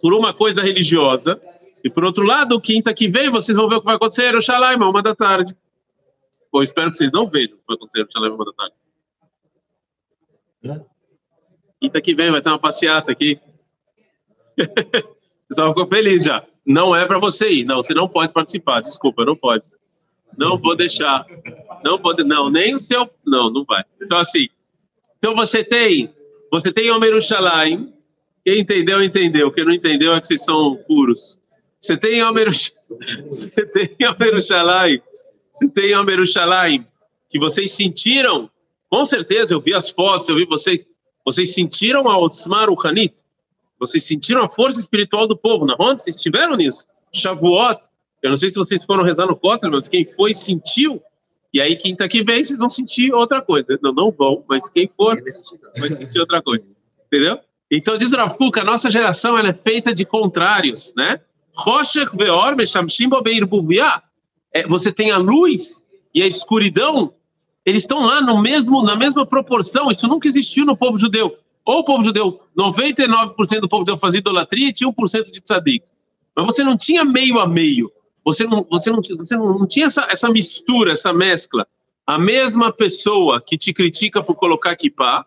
por 0.00 0.12
uma 0.12 0.34
coisa 0.34 0.62
religiosa, 0.62 1.40
e 1.84 1.90
por 1.90 2.04
outro 2.04 2.24
lado, 2.24 2.60
quinta 2.60 2.92
que 2.92 3.08
vem, 3.08 3.30
vocês 3.30 3.56
vão 3.56 3.68
ver 3.68 3.76
o 3.76 3.80
que 3.80 3.86
vai 3.86 3.96
acontecer, 3.96 4.34
o 4.34 4.40
Shalaim, 4.40 4.76
uma 4.76 5.02
da 5.02 5.14
tarde. 5.14 5.54
Ou 6.52 6.62
espero 6.62 6.90
que 6.90 6.98
vocês 6.98 7.10
não 7.10 7.26
vejam 7.28 7.56
o 7.56 7.58
que 7.58 7.64
vai 7.66 7.76
acontecer, 7.76 8.02
o 8.02 8.12
Shalaim, 8.12 8.32
uma 8.32 8.44
da 8.44 8.52
tarde. 8.52 8.74
Quinta 11.80 12.00
que 12.00 12.14
vem 12.14 12.30
vai 12.30 12.42
ter 12.42 12.50
uma 12.50 12.58
passeata 12.58 13.10
aqui. 13.10 13.40
o 14.60 15.48
pessoal 15.48 15.70
ficou 15.70 15.86
feliz 15.86 16.24
já. 16.24 16.44
Não 16.64 16.94
é 16.94 17.06
para 17.06 17.18
você 17.18 17.50
ir. 17.50 17.64
Não, 17.64 17.76
você 17.76 17.94
não 17.94 18.06
pode 18.06 18.32
participar. 18.32 18.82
Desculpa, 18.82 19.24
não 19.24 19.34
pode. 19.34 19.68
Não 20.36 20.58
vou 20.58 20.76
deixar. 20.76 21.24
Não 21.82 21.98
pode, 21.98 22.22
não, 22.22 22.50
nem 22.50 22.74
o 22.74 22.78
seu. 22.78 23.10
Não, 23.26 23.50
não 23.50 23.64
vai. 23.64 23.82
Então, 24.00 24.18
assim. 24.18 24.48
Então 25.18 25.34
você 25.34 25.64
tem. 25.64 26.14
Você 26.50 26.72
tem 26.72 26.90
Omer 26.90 27.20
Shalaim. 27.20 27.92
Quem 28.44 28.60
entendeu, 28.60 29.02
entendeu. 29.02 29.50
Quem 29.50 29.64
não 29.64 29.72
entendeu 29.72 30.12
é 30.12 30.20
que 30.20 30.26
vocês 30.26 30.44
são 30.44 30.76
puros. 30.86 31.40
Você 31.80 31.96
tem 31.96 32.22
Omer 32.22 32.48
Você 33.26 33.66
tem 33.66 33.96
Omer 34.06 34.40
Shalaim. 34.40 35.00
Você 35.52 35.68
tem 35.68 35.94
Omer 35.96 36.24
Shalaim. 36.26 36.86
Que 37.28 37.38
vocês 37.38 37.72
sentiram. 37.72 38.50
Com 38.88 39.04
certeza, 39.04 39.54
eu 39.54 39.60
vi 39.60 39.74
as 39.74 39.90
fotos, 39.90 40.28
eu 40.28 40.36
vi 40.36 40.44
vocês. 40.44 40.86
Vocês 41.24 41.54
sentiram 41.54 42.08
a 42.08 42.18
Otsmar 42.18 42.68
Hanit? 42.84 43.14
Vocês 43.78 44.04
sentiram 44.04 44.44
a 44.44 44.48
força 44.48 44.80
espiritual 44.80 45.26
do 45.26 45.36
povo, 45.36 45.64
na 45.66 45.74
Ronda? 45.74 45.98
Vocês 45.98 46.16
estiveram 46.16 46.56
nisso? 46.56 46.86
Shavuot. 47.12 47.80
Eu 48.22 48.30
não 48.30 48.36
sei 48.36 48.48
se 48.50 48.56
vocês 48.56 48.84
foram 48.84 49.02
rezar 49.02 49.26
no 49.26 49.36
Kotel, 49.36 49.70
mas 49.70 49.88
quem 49.88 50.06
foi 50.06 50.34
sentiu. 50.34 51.02
E 51.52 51.60
aí, 51.60 51.76
quinta 51.76 52.08
que 52.08 52.22
vem, 52.22 52.42
vocês 52.42 52.58
vão 52.58 52.68
sentir 52.68 53.12
outra 53.12 53.42
coisa. 53.42 53.78
Não, 53.82 53.92
não 53.92 54.10
vão, 54.10 54.44
mas 54.48 54.70
quem 54.70 54.90
for 54.96 55.20
vai 55.78 55.90
sentir 55.90 56.20
outra 56.20 56.40
coisa. 56.40 56.64
Entendeu? 57.06 57.38
Então, 57.70 57.96
diz 57.96 58.12
Rav 58.12 58.36
Kuk, 58.36 58.58
a 58.58 58.64
nossa 58.64 58.88
geração 58.88 59.36
ela 59.36 59.48
é 59.48 59.54
feita 59.54 59.92
de 59.92 60.04
contrários, 60.04 60.94
né? 60.96 61.20
Roshech 61.54 62.16
veor 62.16 62.54
meshamshim 62.56 63.08
é, 64.52 64.66
Você 64.66 64.92
tem 64.92 65.10
a 65.10 65.18
luz 65.18 65.82
e 66.14 66.22
a 66.22 66.26
escuridão 66.26 67.14
eles 67.64 67.84
estão 67.84 68.02
lá 68.02 68.20
no 68.20 68.40
mesmo, 68.40 68.82
na 68.82 68.96
mesma 68.96 69.24
proporção. 69.24 69.90
Isso 69.90 70.08
nunca 70.08 70.26
existiu 70.26 70.64
no 70.64 70.76
povo 70.76 70.98
judeu. 70.98 71.36
Ou 71.64 71.78
o 71.78 71.84
povo 71.84 72.02
judeu, 72.02 72.40
99% 72.58 73.60
do 73.60 73.68
povo 73.68 73.82
judeu 73.82 73.96
fazia 73.96 74.18
idolatria 74.18 74.68
e 74.68 74.72
tinha 74.72 74.90
1% 74.90 75.30
de 75.30 75.40
tzadik. 75.40 75.84
Mas 76.34 76.46
você 76.46 76.64
não 76.64 76.76
tinha 76.76 77.04
meio 77.04 77.38
a 77.38 77.46
meio. 77.46 77.92
Você 78.24 78.44
não, 78.44 78.66
você 78.68 78.90
não, 78.90 79.00
você 79.00 79.36
não, 79.36 79.58
não 79.58 79.66
tinha 79.66 79.86
essa, 79.86 80.06
essa 80.10 80.28
mistura, 80.28 80.92
essa 80.92 81.12
mescla. 81.12 81.66
A 82.04 82.18
mesma 82.18 82.72
pessoa 82.72 83.40
que 83.40 83.56
te 83.56 83.72
critica 83.72 84.22
por 84.22 84.34
colocar 84.34 84.74
kippah 84.74 85.24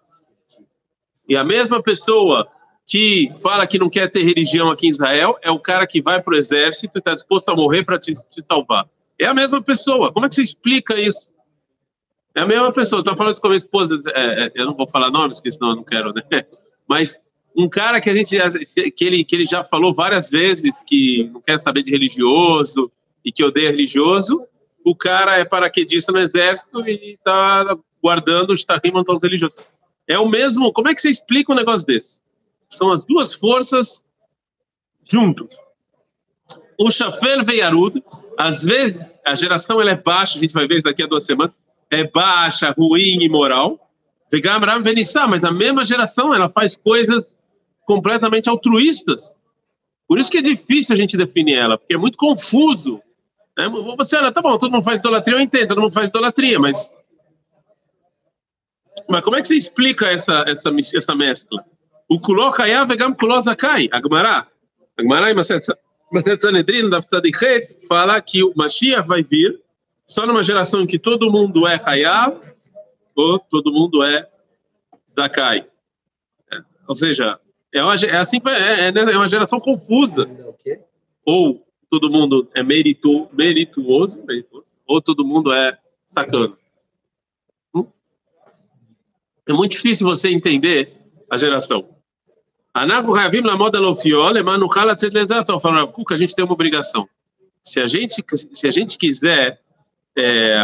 e 1.28 1.38
a 1.38 1.44
mesma 1.44 1.82
pessoa 1.82 2.48
que 2.86 3.32
fala 3.42 3.66
que 3.66 3.80
não 3.80 3.90
quer 3.90 4.12
ter 4.12 4.24
religião 4.24 4.70
aqui 4.70 4.88
em 4.88 4.90
Israel 4.90 5.38
é 5.42 5.50
o 5.50 5.60
cara 5.60 5.88
que 5.88 6.02
vai 6.02 6.22
para 6.22 6.34
o 6.34 6.38
exército 6.38 6.98
e 6.98 7.00
está 7.00 7.14
disposto 7.14 7.50
a 7.50 7.56
morrer 7.56 7.84
para 7.84 7.98
te, 7.98 8.12
te 8.12 8.44
salvar. 8.44 8.86
É 9.20 9.26
a 9.26 9.34
mesma 9.34 9.62
pessoa. 9.62 10.12
Como 10.12 10.26
é 10.26 10.30
que 10.30 10.36
você 10.36 10.42
explica 10.42 11.00
isso? 11.00 11.30
É 12.36 12.42
a 12.42 12.46
mesma 12.46 12.72
pessoa. 12.72 13.00
Estou 13.00 13.16
falando 13.16 13.32
isso 13.32 13.42
com 13.42 13.48
a 13.48 13.50
minha 13.52 13.58
esposa. 13.58 13.98
É, 14.14 14.46
é, 14.46 14.52
eu 14.56 14.66
não 14.66 14.76
vou 14.76 14.88
falar 14.88 15.10
nomes, 15.10 15.38
porque 15.38 15.52
senão 15.52 15.70
eu 15.70 15.76
não 15.78 15.84
quero, 15.84 16.14
né? 16.14 16.22
Mas 16.88 17.20
um 17.56 17.70
cara 17.70 18.02
que 18.02 18.10
a 18.10 18.14
gente 18.14 18.38
que 18.92 19.06
ele 19.06 19.24
que 19.24 19.36
ele 19.36 19.46
já 19.46 19.64
falou 19.64 19.94
várias 19.94 20.30
vezes 20.30 20.84
que 20.84 21.30
não 21.34 21.42
quer 21.42 21.58
saber 21.58 21.82
de 21.82 21.92
religioso 21.92 22.92
e 23.24 23.32
que 23.32 23.44
odeia 23.44 23.72
religioso. 23.72 24.46
O 24.84 24.96
cara 24.96 25.38
é 25.38 25.46
paraquedista 25.46 26.12
no 26.12 26.20
exército 26.20 26.88
e 26.88 27.14
está 27.14 27.76
guardando 28.04 28.52
os 28.52 28.64
tarim 28.64 28.92
os 28.94 29.24
religiosos. 29.24 29.66
É 30.08 30.20
o 30.20 30.28
mesmo. 30.28 30.72
Como 30.74 30.90
é 30.90 30.94
que 30.94 31.02
você 31.02 31.10
explica 31.10 31.52
um 31.52 31.56
negócio 31.56 31.88
desse? 31.88 32.22
São 32.70 32.92
as 32.92 33.06
duas 33.06 33.34
forças 33.34 34.06
juntos. 35.10 35.58
O 36.78 36.92
Shafel 36.92 37.44
Veiarud, 37.44 38.04
às 38.38 38.64
vezes 38.64 39.12
a 39.26 39.36
geração 39.36 39.82
ela 39.82 39.92
é 39.92 39.96
baixa, 39.96 40.38
a 40.38 40.42
gente 40.42 40.54
vai 40.54 40.68
ver 40.68 40.78
isso 40.78 40.86
daqui 40.86 41.04
a 41.04 41.08
duas 41.08 41.26
semanas 41.26 41.54
é 41.90 42.04
baixa, 42.06 42.74
ruim, 42.78 43.24
imoral. 43.24 43.80
Mas 45.30 45.44
a 45.44 45.52
mesma 45.52 45.86
geração 45.86 46.34
ela 46.34 46.50
faz 46.50 46.76
coisas 46.76 47.38
completamente 47.86 48.50
altruístas. 48.50 49.36
Por 50.08 50.20
isso 50.20 50.30
que 50.30 50.40
é 50.40 50.42
difícil 50.42 50.94
a 50.94 50.98
gente 50.98 51.16
definir 51.16 51.58
ela, 51.58 51.78
porque 51.78 51.94
é 51.94 51.98
muito 51.98 52.18
confuso. 52.18 53.02
Né? 53.58 53.70
Você, 53.98 54.18
olha, 54.18 54.32
tá 54.32 54.42
bom, 54.42 54.58
todo 54.58 54.72
mundo 54.72 54.84
faz 54.84 55.00
idolatria, 55.00 55.38
eu 55.38 55.42
entendo, 55.42 55.70
todo 55.70 55.82
mundo 55.82 55.94
faz 55.94 56.10
idolatria, 56.10 56.60
mas. 56.60 56.92
Mas 59.08 59.24
como 59.24 59.36
é 59.36 59.42
que 59.42 59.48
você 59.48 59.56
explica 59.56 60.08
essa, 60.08 60.44
essa, 60.48 60.70
essa 60.96 61.16
mescla? 61.16 61.64
O 62.10 62.20
Kuló 62.20 62.52
Hayav 62.58 62.88
Vegam 62.88 63.14
Kuló 63.14 63.40
Zakai, 63.40 63.88
Agmará. 63.92 64.48
A 64.98 65.02
Gemara 65.02 65.30
em 66.16 66.24
Maset 66.24 66.42
Sanedrin, 66.42 66.90
da 66.90 67.02
Tzadikhet, 67.02 67.86
fala 67.88 68.22
que 68.22 68.42
o 68.44 68.54
Mashiach 68.56 69.06
vai 69.08 69.22
vir 69.22 69.62
só 70.06 70.26
numa 70.26 70.44
geração 70.44 70.82
em 70.82 70.88
que 70.88 70.98
todo 70.98 71.32
mundo 71.32 71.68
é 71.68 71.80
Hayav 71.84 72.40
ou 73.16 73.40
todo 73.40 73.72
mundo 73.72 74.04
é 74.04 74.28
Zakai. 75.10 75.68
É, 76.52 76.58
ou 76.88 76.96
seja, 76.96 77.40
é, 77.74 77.84
uma, 77.84 77.96
é 77.96 78.18
assim, 78.18 78.40
é, 78.46 78.88
é 78.88 79.18
uma 79.18 79.28
geração 79.28 79.60
confusa. 79.60 80.26
Quê? 80.64 80.80
Ou 81.26 81.66
todo 81.90 82.10
mundo 82.10 82.50
é 82.54 82.64
merito, 82.64 83.28
merituoso, 83.34 84.24
merituoso, 84.26 84.66
ou 84.88 85.02
todo 85.02 85.26
mundo 85.26 85.52
é 85.52 85.78
sacana. 86.06 86.56
Hum? 87.74 87.86
É 89.48 89.54
muito 89.54 89.72
difícil 89.72 90.08
você 90.08 90.30
entender 90.30 90.98
a 91.30 91.38
geração. 91.38 91.95
Falaram, 95.62 95.88
Kuk, 95.88 96.14
a 96.14 96.18
gente 96.18 96.36
tem 96.36 96.44
uma 96.44 96.54
obrigação. 96.54 97.08
Se 97.64 97.80
a 97.80 97.86
gente, 97.86 98.22
se 98.52 98.68
a 98.68 98.70
gente 98.70 98.98
quiser. 98.98 99.62
É, 100.18 100.58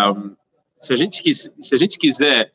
se 0.82 0.92
a 0.92 0.96
gente, 0.98 1.34
se 1.34 1.74
a 1.74 1.78
gente 1.78 1.98
quiser 1.98 2.52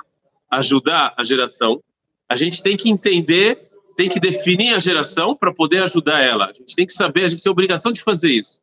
ajudar 0.50 1.14
a 1.16 1.24
geração, 1.24 1.82
a 2.28 2.36
gente 2.36 2.62
tem 2.62 2.76
que 2.76 2.90
entender, 2.90 3.70
tem 3.96 4.10
que 4.10 4.20
definir 4.20 4.74
a 4.74 4.78
geração 4.78 5.34
para 5.34 5.54
poder 5.54 5.82
ajudar 5.84 6.20
ela. 6.20 6.46
A 6.46 6.52
gente 6.52 6.76
tem 6.76 6.84
que 6.84 6.92
saber, 6.92 7.24
a 7.24 7.28
gente 7.28 7.42
tem 7.42 7.48
a 7.48 7.52
obrigação 7.52 7.90
de 7.90 8.02
fazer 8.02 8.32
isso. 8.32 8.60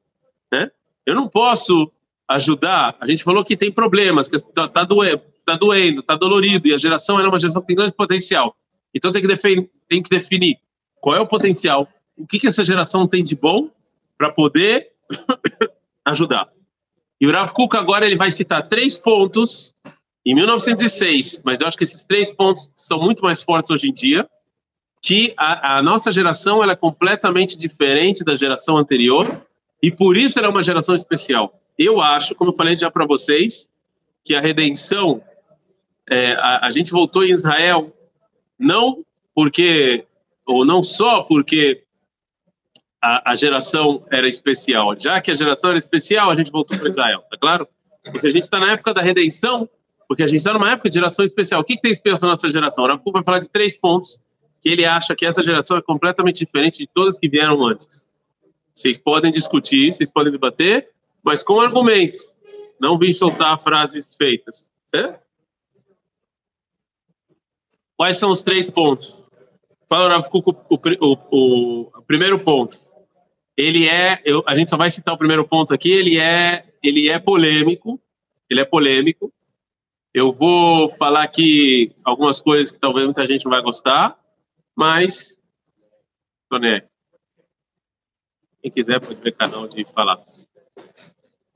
Né? 0.51 0.69
Eu 1.07 1.15
não 1.15 1.27
posso 1.27 1.91
ajudar. 2.27 2.95
A 2.99 3.07
gente 3.07 3.23
falou 3.23 3.43
que 3.43 3.57
tem 3.57 3.71
problemas, 3.71 4.27
que 4.27 4.35
está 4.35 4.67
tá, 4.67 4.67
tá 4.67 4.83
doendo, 4.83 5.23
está 5.39 5.55
doendo, 5.55 6.03
tá 6.03 6.15
dolorido, 6.15 6.67
e 6.67 6.73
a 6.73 6.77
geração 6.77 7.17
era 7.17 7.27
é 7.27 7.29
uma 7.29 7.39
geração 7.39 7.63
que 7.63 7.67
tem 7.67 7.75
grande 7.75 7.95
potencial. 7.95 8.55
Então 8.93 9.11
tem 9.11 9.23
que, 9.23 9.27
definir, 9.27 9.69
tem 9.87 10.03
que 10.03 10.09
definir 10.09 10.59
qual 11.03 11.17
é 11.17 11.19
o 11.19 11.27
potencial, 11.27 11.85
o 12.17 12.25
que, 12.25 12.39
que 12.39 12.47
essa 12.47 12.63
geração 12.63 13.05
tem 13.05 13.21
de 13.21 13.35
bom 13.35 13.69
para 14.17 14.31
poder 14.31 14.91
ajudar. 16.05 16.47
E 17.19 17.27
o 17.27 17.31
Rav 17.31 17.51
Kuk 17.51 17.75
agora 17.75 18.05
ele 18.05 18.15
vai 18.15 18.31
citar 18.31 18.69
três 18.69 18.97
pontos 18.97 19.75
em 20.25 20.33
1906, 20.33 21.41
mas 21.43 21.59
eu 21.59 21.67
acho 21.67 21.77
que 21.77 21.83
esses 21.83 22.05
três 22.05 22.31
pontos 22.31 22.71
são 22.73 23.01
muito 23.01 23.21
mais 23.21 23.43
fortes 23.43 23.69
hoje 23.69 23.89
em 23.89 23.91
dia, 23.91 24.25
que 25.01 25.33
a, 25.35 25.79
a 25.79 25.83
nossa 25.83 26.09
geração 26.09 26.63
ela 26.63 26.71
é 26.71 26.77
completamente 26.77 27.59
diferente 27.59 28.23
da 28.23 28.33
geração 28.33 28.77
anterior 28.77 29.45
e 29.81 29.91
por 29.91 30.15
isso 30.15 30.39
ela 30.39 30.47
é 30.47 30.51
uma 30.51 30.63
geração 30.63 30.95
especial. 30.95 31.59
Eu 31.77 31.99
acho, 31.99 32.33
como 32.33 32.51
eu 32.51 32.55
falei 32.55 32.77
já 32.77 32.89
para 32.89 33.05
vocês, 33.05 33.69
que 34.23 34.33
a 34.33 34.39
redenção, 34.39 35.21
é, 36.09 36.31
a, 36.35 36.67
a 36.67 36.69
gente 36.69 36.91
voltou 36.91 37.25
em 37.25 37.31
Israel 37.31 37.93
não 38.57 39.03
porque 39.35 40.05
ou 40.45 40.65
não 40.65 40.83
só 40.83 41.23
porque 41.23 41.83
a, 43.01 43.31
a 43.31 43.35
geração 43.35 44.05
era 44.11 44.27
especial, 44.27 44.95
já 44.97 45.19
que 45.21 45.31
a 45.31 45.33
geração 45.33 45.71
era 45.71 45.79
especial, 45.79 46.29
a 46.29 46.33
gente 46.33 46.51
voltou 46.51 46.77
para 46.77 46.89
Israel, 46.89 47.23
tá 47.29 47.37
claro? 47.37 47.67
Seja, 48.05 48.27
a 48.27 48.31
gente 48.31 48.43
está 48.43 48.59
na 48.59 48.71
época 48.71 48.93
da 48.93 49.01
redenção, 49.01 49.69
porque 50.07 50.23
a 50.23 50.27
gente 50.27 50.39
está 50.39 50.53
numa 50.53 50.71
época 50.71 50.89
de 50.89 50.95
geração 50.95 51.23
especial. 51.23 51.61
O 51.61 51.63
que, 51.63 51.75
que 51.75 51.81
tem 51.81 51.91
especial 51.91 52.21
na 52.23 52.29
nossa 52.29 52.49
geração? 52.49 52.83
O 52.83 53.11
vai 53.11 53.23
falar 53.23 53.39
de 53.39 53.49
três 53.49 53.77
pontos 53.77 54.19
que 54.61 54.69
ele 54.69 54.85
acha 54.85 55.15
que 55.15 55.25
essa 55.25 55.43
geração 55.43 55.77
é 55.77 55.81
completamente 55.81 56.45
diferente 56.45 56.77
de 56.77 56.87
todas 56.87 57.19
que 57.19 57.27
vieram 57.27 57.65
antes. 57.65 58.07
Vocês 58.73 58.97
podem 58.97 59.31
discutir, 59.31 59.91
vocês 59.91 60.09
podem 60.09 60.31
debater, 60.31 60.89
mas 61.23 61.43
com 61.43 61.59
argumentos. 61.59 62.29
Não 62.79 62.97
vim 62.97 63.11
soltar 63.11 63.59
frases 63.59 64.15
feitas, 64.15 64.71
certo? 64.87 65.21
Quais 67.95 68.17
são 68.17 68.31
os 68.31 68.41
três 68.41 68.69
pontos? 68.69 69.22
Fala 69.92 70.06
o 70.06 70.08
Rav 70.08 70.28
Kuk, 70.28 70.50
o, 70.50 70.54
o, 70.70 71.18
o, 71.30 71.80
o 71.98 72.02
primeiro 72.02 72.38
ponto. 72.38 72.78
Ele 73.56 73.88
é, 73.88 74.20
eu, 74.24 74.42
a 74.46 74.54
gente 74.54 74.70
só 74.70 74.76
vai 74.76 74.90
citar 74.90 75.14
o 75.14 75.18
primeiro 75.18 75.46
ponto 75.48 75.74
aqui, 75.74 75.90
ele 75.90 76.18
é, 76.18 76.64
ele 76.82 77.08
é 77.08 77.18
polêmico, 77.18 78.00
ele 78.48 78.60
é 78.60 78.64
polêmico. 78.64 79.32
Eu 80.14 80.32
vou 80.32 80.90
falar 80.90 81.22
aqui 81.24 81.92
algumas 82.04 82.40
coisas 82.40 82.70
que 82.70 82.78
talvez 82.78 83.04
muita 83.04 83.26
gente 83.26 83.44
não 83.44 83.50
vai 83.50 83.62
gostar, 83.62 84.16
mas 84.76 85.38
tô 86.48 86.58
nem 86.58 86.74
aí. 86.74 86.82
Quem 88.62 88.70
quiser 88.70 89.00
pode 89.00 89.20
ver 89.20 89.32
canal 89.32 89.68
de 89.68 89.84
falar. 89.86 90.18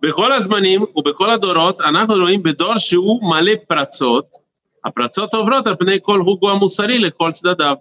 בכל 0.03 0.33
הזמנים 0.33 0.83
ובכל 0.97 1.31
הדורות 1.31 1.81
אנחנו 1.81 2.15
רואים 2.15 2.43
בדור 2.43 2.79
שהוא 2.79 3.21
מלא 3.31 3.53
פרצות, 3.69 4.27
הפרצות 4.85 5.35
עוברות 5.35 5.67
על 5.67 5.77
פני 5.77 5.99
כל 6.03 6.19
הוגו 6.19 6.51
המוסרי 6.51 6.99
לכל 6.99 7.31
צדדיו. 7.31 7.75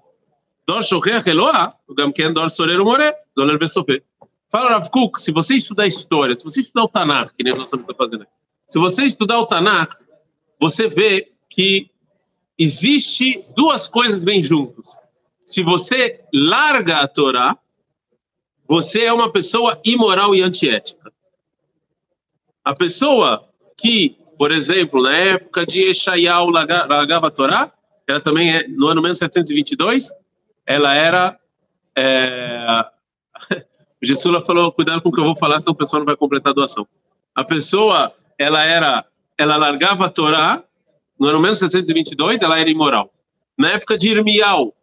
Dor 0.67 0.83
Shohech 0.83 1.29
Eloa, 1.29 1.75
o 1.87 1.95
Gam 1.95 2.13
Ken 2.13 2.33
Dor 2.33 2.51
Soreiro 2.51 2.85
More, 2.85 3.13
Doler 3.37 3.59
Vesopê. 3.59 4.03
Fala, 4.51 4.71
Rav 4.71 4.89
Kuk, 4.91 5.21
se 5.21 5.33
você 5.33 5.55
estudar 5.55 5.87
história, 5.87 6.35
se 6.35 6.45
você 6.45 6.61
estudar 6.61 6.85
o 6.85 6.89
Tanakh, 6.89 7.33
que 7.37 7.45
nem 7.45 7.55
nós 7.55 7.65
estamos 7.65 7.87
fazendo 7.97 8.23
aqui, 8.23 8.33
se 8.67 8.79
você 8.79 9.05
estudar 9.05 9.39
o 9.39 9.47
Tanakh, 9.47 9.93
você 10.61 10.89
vê 10.89 11.31
que 11.49 11.91
existe 12.59 13.45
duas 13.57 13.87
coisas 13.87 14.25
bem 14.25 14.41
juntas. 14.41 14.97
Se 15.45 15.63
você 15.63 16.21
larga 16.33 16.99
a 16.99 17.09
Torá, 17.09 17.57
você 18.67 19.05
é 19.05 19.13
uma 19.13 19.31
pessoa 19.31 19.81
imoral 19.85 20.35
e 20.35 20.43
antiética. 20.43 21.13
A 22.65 22.75
pessoa 22.75 23.49
que, 23.77 24.17
por 24.37 24.51
exemplo, 24.51 25.01
na 25.03 25.17
época 25.17 25.65
de 25.65 25.85
Eshayal 25.85 26.51
largava 26.51 27.29
a 27.29 27.31
Torá, 27.31 27.73
ela 28.09 28.21
também 28.21 28.57
é 28.57 28.67
no 28.67 28.89
ano 28.89 29.03
menos 29.03 29.19
722, 29.19 30.13
ela 30.67 30.95
era. 30.95 31.39
É... 31.97 32.85
O 34.03 34.07
Gessula 34.07 34.45
falou: 34.45 34.71
cuidado 34.71 35.01
com 35.01 35.09
o 35.09 35.13
que 35.13 35.19
eu 35.19 35.25
vou 35.25 35.35
falar, 35.35 35.59
senão 35.59 35.73
o 35.73 35.77
pessoal 35.77 36.01
não 36.01 36.07
vai 36.07 36.15
completar 36.17 36.51
a 36.51 36.55
doação. 36.55 36.87
A 37.35 37.43
pessoa, 37.43 38.13
ela 38.39 38.63
era. 38.63 39.07
Ela 39.39 39.57
largava 39.57 40.05
a 40.05 40.11
Torá, 40.11 40.63
no 41.19 41.29
ano 41.29 41.41
1722, 41.41 42.43
ela 42.43 42.61
era 42.61 42.69
imoral. 42.69 43.11
Na 43.57 43.71
época 43.71 43.97
de 43.97 44.11
Irmial, 44.11 44.75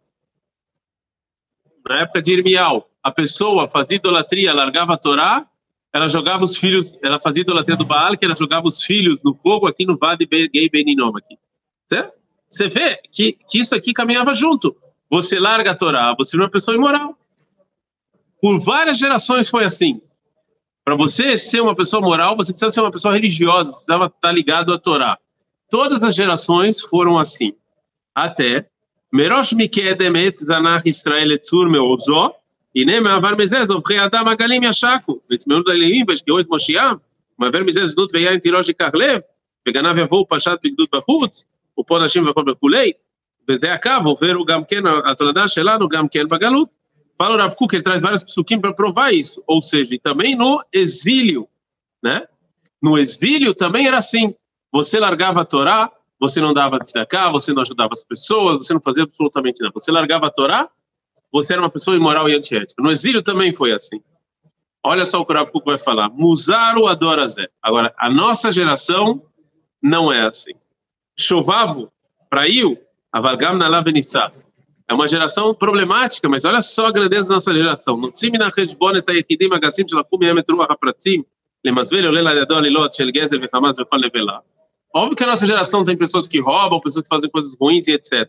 na 1.88 2.00
época 2.00 2.20
de 2.20 2.32
Irmial, 2.32 2.88
a 3.02 3.10
pessoa 3.10 3.68
fazia 3.68 3.96
idolatria, 3.96 4.52
largava 4.52 4.94
a 4.94 4.96
Torá, 4.96 5.46
ela 5.92 6.08
jogava 6.08 6.44
os 6.44 6.56
filhos, 6.56 6.96
ela 7.02 7.20
fazia 7.20 7.42
idolatria 7.42 7.76
do 7.76 7.84
Baal, 7.84 8.16
que 8.16 8.24
ela 8.24 8.34
jogava 8.34 8.66
os 8.66 8.82
filhos 8.82 9.20
no 9.22 9.32
fogo 9.34 9.68
aqui 9.68 9.86
no 9.86 9.96
Vale 9.96 10.26
Gay 10.26 10.68
Beninom. 10.68 11.12
Certo? 11.88 12.12
Você 12.48 12.68
vê 12.68 12.98
que, 13.12 13.38
que 13.48 13.58
isso 13.60 13.74
aqui 13.74 13.92
caminhava 13.92 14.34
junto 14.34 14.76
você 15.10 15.38
larga 15.38 15.72
a 15.72 15.76
Torá, 15.76 16.14
você 16.16 16.36
é 16.36 16.40
uma 16.40 16.50
pessoa 16.50 16.76
imoral. 16.76 17.18
Por 18.40 18.58
várias 18.60 18.98
gerações 18.98 19.48
foi 19.48 19.64
assim. 19.64 20.00
Para 20.84 20.96
você 20.96 21.38
ser 21.38 21.62
uma 21.62 21.74
pessoa 21.74 22.02
moral, 22.02 22.36
você 22.36 22.52
precisa 22.52 22.70
ser 22.70 22.80
uma 22.80 22.90
pessoa 22.90 23.14
religiosa, 23.14 23.72
você 23.72 23.86
precisava 23.86 24.06
estar 24.06 24.32
ligado 24.32 24.72
à 24.72 24.78
Torá. 24.78 25.18
Todas 25.70 26.02
as 26.02 26.14
gerações 26.14 26.82
foram 26.82 27.18
assim. 27.18 27.54
Até 28.14 28.68
Merosh 29.12 29.52
Mikedemet 29.52 30.44
Zanach 30.44 30.86
Israel 30.88 31.32
Etzur 31.32 31.70
Meozó, 31.70 32.34
Inem 32.74 33.06
Avar 33.06 33.36
Mezez, 33.36 33.70
Ovrei 33.70 33.98
Adam 33.98 34.28
Agalim 34.28 34.64
Yashaku, 34.64 35.22
Vitzmenud 35.30 35.70
Aleim, 35.70 36.04
Vashgeoit 36.04 36.46
Moshiach, 36.48 37.00
Maver 37.38 37.64
Mezez 37.64 37.94
Nut 37.96 38.10
Veyain 38.12 38.38
Tirosh 38.38 38.74
Karlev, 38.74 39.22
Veganav 39.66 39.96
Yavou 39.96 40.26
Pashat 40.26 40.58
Bigdud 40.60 40.88
Bahutz, 40.90 41.46
Upon 41.76 42.00
Hashim 42.00 42.26
Vekol 42.26 42.44
Bekulei, 42.44 42.94
ופה 43.49 43.53
נשים 43.53 43.67
וכל 43.67 43.67
וכולי, 43.69 43.69
וזה 43.69 43.73
הקו, 43.73 43.89
עובר 44.05 44.33
גם 44.47 44.63
כן, 44.63 44.83
התולדה 45.05 45.47
שלנו 45.47 45.89
גם 45.89 46.07
כן 46.07 46.27
בגלות. 46.27 46.79
Fala 47.21 47.35
o 47.35 47.37
Rav 47.37 47.53
Kuk, 47.57 47.73
ele 47.73 47.83
traz 47.83 48.01
vários 48.01 48.23
psukim 48.23 48.61
para 48.61 48.73
provar 48.73 49.11
isso, 49.11 49.43
ou 49.45 49.61
seja, 49.61 49.93
e 49.93 49.99
também 49.99 50.37
no 50.37 50.63
exílio, 50.71 51.49
né? 52.01 52.25
No 52.81 52.97
exílio 52.97 53.53
também 53.53 53.87
era 53.87 53.97
assim, 53.97 54.33
você 54.71 55.01
largava 55.01 55.41
a 55.41 55.45
Torá, 55.45 55.91
você 56.17 56.39
não 56.39 56.53
dava 56.53 56.79
tzedakah, 56.79 57.29
você 57.29 57.51
não 57.51 57.61
ajudava 57.61 57.89
as 57.91 58.05
pessoas, 58.05 58.65
você 58.65 58.73
não 58.73 58.81
fazia 58.81 59.03
absolutamente 59.03 59.61
nada. 59.61 59.73
Você 59.73 59.91
largava 59.91 60.27
a 60.27 60.31
Torá, 60.31 60.69
você 61.29 61.51
era 61.51 61.61
uma 61.61 61.69
pessoa 61.69 61.97
imoral 61.97 62.29
e 62.29 62.35
antiética. 62.35 62.81
No 62.81 62.89
exílio 62.89 63.21
também 63.21 63.51
foi 63.53 63.73
assim. 63.73 63.99
Olha 64.81 65.05
só 65.05 65.19
o 65.19 65.25
que 65.25 65.33
o 65.33 65.35
Rav 65.35 65.51
Kuk 65.51 65.65
vai 65.65 65.77
falar. 65.77 66.09
Muzaru 66.09 66.87
adora 66.87 67.27
Zé. 67.27 67.49
Agora, 67.61 67.93
a 67.97 68.09
nossa 68.09 68.49
geração 68.49 69.21
não 69.83 70.09
é 70.09 70.25
assim. 70.25 70.53
Chovavo, 71.17 71.91
Praiu, 72.29 72.77
Avalgam 73.13 73.57
Nalav 73.57 73.83
Benissá. 73.83 74.31
É 74.89 74.93
uma 74.93 75.07
geração 75.07 75.53
problemática, 75.53 76.27
mas 76.27 76.45
olha 76.45 76.61
só 76.61 76.87
a 76.87 76.91
grandeza 76.91 77.29
da 77.29 77.35
nossa 77.35 77.53
geração. 77.53 77.97
נוציא 77.97 78.31
מן 78.31 78.41
החשבון 78.41 78.97
את 78.97 79.09
היחידים 79.09 79.53
הגסים 79.53 79.87
שלקחו 79.87 80.17
מהם 80.17 80.39
את 80.39 80.49
רוח 80.49 80.71
הפרצים, 80.71 81.23
למזווה 81.65 82.05
עולה 82.05 82.33
לידו 82.33 82.55
עלילות 82.55 82.93
של 82.93 83.11
גזל 83.11 83.37
וחמאס 83.43 83.79
וכל 83.79 83.97
נבלה. 83.97 84.37
Óbvio 84.97 85.15
que 85.15 85.23
a 85.23 85.27
nossa 85.27 85.45
geração 85.45 85.83
tem 85.83 85.95
pessoas 85.95 86.27
que 86.27 86.39
roubam, 86.39 86.81
pessoas 86.81 87.03
que 87.03 87.09
fazem 87.09 87.29
coisas 87.29 87.55
ruins 87.61 87.87
e 87.87 87.93
etc. 87.93 88.25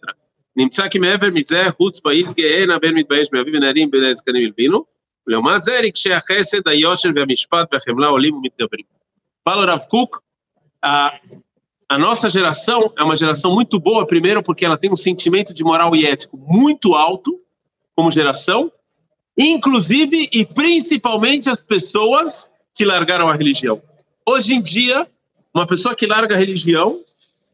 נמצא 0.56 0.88
כי 0.88 0.98
מעבר 0.98 1.28
מזה 1.30 1.66
חוץ 1.76 2.00
באיס 2.00 2.34
גאה 2.34 2.66
נבל 2.66 2.92
מתבייש 2.92 3.28
מאביו 3.32 3.54
ונערים 3.54 3.90
בין 3.90 4.04
הזקנים 4.04 4.46
הלבינו, 4.46 4.84
ולעומת 5.26 5.62
זה 5.62 5.80
רגשי 5.80 6.12
החסד, 6.12 6.68
היושר 6.68 7.08
והמשפט 7.16 7.68
והחמלה 7.72 8.06
עולים 8.06 8.34
ומתגברים. 8.34 8.84
Fala 9.48 9.62
o 9.62 9.66
Rav 9.66 9.86
Kuk, 9.92 10.20
a, 11.89 11.97
nossa 11.97 12.29
geração 12.29 12.91
é 12.97 13.03
uma 13.03 13.15
geração 13.15 13.53
muito 13.53 13.79
boa, 13.79 14.05
primeiro 14.05 14.41
porque 14.41 14.65
ela 14.65 14.77
tem 14.77 14.91
um 14.91 14.95
sentimento 14.95 15.53
de 15.53 15.63
moral 15.63 15.95
e 15.95 16.05
ético 16.05 16.37
muito 16.37 16.95
alto 16.95 17.39
como 17.95 18.11
geração, 18.11 18.71
inclusive 19.37 20.29
e 20.31 20.45
principalmente 20.45 21.49
as 21.49 21.61
pessoas 21.61 22.49
que 22.73 22.83
largaram 22.83 23.29
a 23.29 23.35
religião. 23.35 23.81
Hoje 24.27 24.53
em 24.53 24.61
dia, 24.61 25.07
uma 25.53 25.65
pessoa 25.65 25.95
que 25.95 26.05
larga 26.05 26.35
a 26.35 26.37
religião 26.37 26.99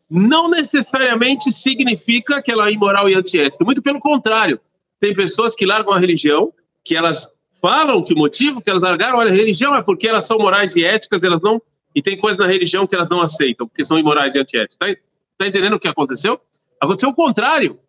não 0.10 0.50
necessariamente 0.50 1.52
significa 1.52 2.42
que 2.42 2.52
ela 2.52 2.68
é 2.68 2.74
imoral 2.74 3.08
e 3.08 3.16
antiética. 3.16 3.64
Muito 3.64 3.82
pelo 3.82 4.00
contrário. 4.00 4.60
Tem 5.00 5.14
pessoas 5.14 5.56
que 5.56 5.66
largam 5.66 5.94
a 5.94 6.00
religião, 6.00 6.54
que 6.84 6.96
elas 6.96 7.30
falam 7.62 8.04
que 8.04 8.14
o 8.14 8.18
motivo 8.18 8.60
que 8.60 8.70
elas 8.70 8.82
largaram 8.82 9.20
a 9.20 9.30
religião 9.30 9.76
é 9.76 9.82
porque 9.82 10.08
elas 10.08 10.26
são 10.26 10.40
morais 10.40 10.76
e 10.76 10.84
éticas, 10.84 11.24
elas 11.24 11.42
não 11.42 11.62
e 11.94 12.02
tem 12.02 12.18
coisas 12.18 12.38
na 12.38 12.48
religião 12.48 12.88
que 12.88 12.96
elas 12.96 13.10
não 13.10 13.22
aceitam, 13.22 13.68
porque 13.68 13.84
são 13.84 13.98
imorais 13.98 14.36
e 14.36 14.40
antiéticas. 14.40 14.74
Está 14.74 15.02
tá 15.38 15.48
entendendo 15.48 15.74
o 15.74 15.80
que 15.80 15.88
aconteceu? 15.88 16.40
Aconteceu 16.80 17.10
o 17.10 17.14
contrário. 17.14 17.80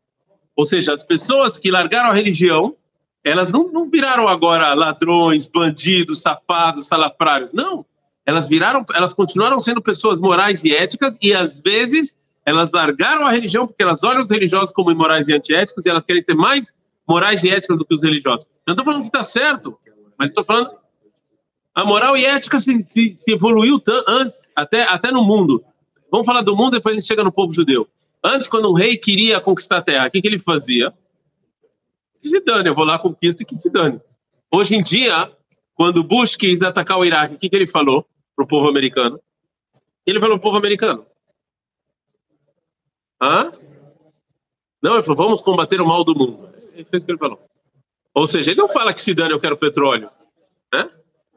Ou 0.57 0.67
seja, 0.67 0.93
as 0.93 1.03
pessoas 1.03 1.59
que 1.59 1.71
largaram 1.71 2.11
a 2.11 2.15
religião, 2.15 2.77
elas 3.25 3.53
não, 3.53 3.71
não 3.71 3.89
viraram 3.89 4.29
agora 4.29 4.75
ladrões, 4.75 5.47
bandidos, 5.47 6.21
safados, 6.21 6.89
salafrários. 6.89 7.53
Não. 7.53 7.87
Elas 8.27 8.49
viraram, 8.49 8.85
elas 8.95 9.15
continuaram 9.15 9.59
sendo 9.59 9.81
pessoas 9.81 10.21
morais 10.21 10.65
e 10.65 10.75
éticas 10.75 11.17
e 11.21 11.35
às 11.35 11.61
vezes 11.61 12.17
elas 12.45 12.71
largaram 12.73 13.27
a 13.27 13.33
religião 13.33 13.67
porque 13.67 13.83
elas 13.83 14.03
olham 14.05 14.21
os 14.21 14.31
religiosos 14.31 14.73
como 14.73 14.91
imorais 14.91 15.29
e 15.29 15.35
antiéticos 15.35 15.87
e 15.87 15.91
elas 15.91 16.05
querem 16.05 16.21
ser 16.21 16.35
mais 16.35 16.75
morais 17.09 17.43
e 17.45 17.51
éticas 17.51 17.79
do 17.79 17.85
que 17.85 17.95
os 17.95 18.03
religiosos. 18.03 18.47
Eu 18.67 18.73
estou 18.73 18.85
falando 18.85 19.03
que 19.03 19.09
está 19.09 19.23
certo, 19.23 19.79
mas 20.19 20.31
estou 20.31 20.45
falando 20.45 20.71
a 21.75 21.85
moral 21.85 22.17
e 22.17 22.25
ética 22.25 22.59
se, 22.59 22.83
se, 22.83 23.15
se 23.15 23.33
evoluiu 23.33 23.81
antes, 24.07 24.51
até, 24.55 24.83
até 24.83 25.11
no 25.11 25.25
mundo. 25.25 25.65
Vamos 26.11 26.27
falar 26.27 26.43
do 26.43 26.57
mundo, 26.57 26.73
depois 26.73 26.93
a 26.93 27.01
gente 27.01 27.09
chega 27.09 27.25
no 27.25 27.33
povo 27.33 27.53
judeu. 27.53 27.89
Antes, 28.23 28.47
quando 28.47 28.71
um 28.71 28.75
rei 28.75 28.97
queria 28.97 29.41
conquistar 29.41 29.79
a 29.79 29.83
terra, 29.83 30.07
o 30.07 30.11
que, 30.11 30.21
que 30.21 30.29
ele 30.29 30.39
fazia? 30.39 30.93
Que 32.21 32.29
se 32.29 32.41
dane, 32.41 32.69
eu 32.69 32.75
vou 32.75 32.85
lá, 32.85 32.99
conquisto 32.99 33.41
e 33.43 33.45
que 33.45 33.57
se 33.57 33.71
dane. 33.71 34.01
Hoje 34.51 34.77
em 34.77 34.83
dia, 34.83 35.33
quando 35.75 36.05
Bush 36.05 36.37
quis 36.37 36.63
atacar 36.63 36.99
o 36.99 37.05
Iraque, 37.05 37.35
o 37.35 37.39
que, 37.39 37.49
que 37.49 37.57
ele 37.57 37.67
falou 37.67 38.07
para 38.37 38.45
o 38.45 38.49
povo 38.49 38.69
americano? 38.69 39.19
Ele 40.07 40.21
falou 40.21 40.39
para 40.39 40.41
o 40.41 40.51
povo 40.51 40.59
americano. 40.59 41.07
Hã? 43.21 43.51
Não, 44.83 44.95
ele 44.95 45.03
falou, 45.03 45.17
vamos 45.17 45.43
combater 45.43 45.81
o 45.81 45.87
mal 45.87 46.05
do 46.05 46.15
mundo. 46.15 46.51
Ele 46.75 46.85
fez 46.85 47.03
o 47.03 47.07
que 47.07 47.13
ele 47.13 47.19
falou. 47.19 47.41
Ou 48.15 48.27
seja, 48.27 48.51
ele 48.51 48.61
não 48.61 48.69
fala 48.69 48.93
que 48.93 49.01
se 49.01 49.15
dane, 49.15 49.33
eu 49.33 49.41
quero 49.41 49.57
petróleo. 49.57 50.11
Né? 50.73 50.91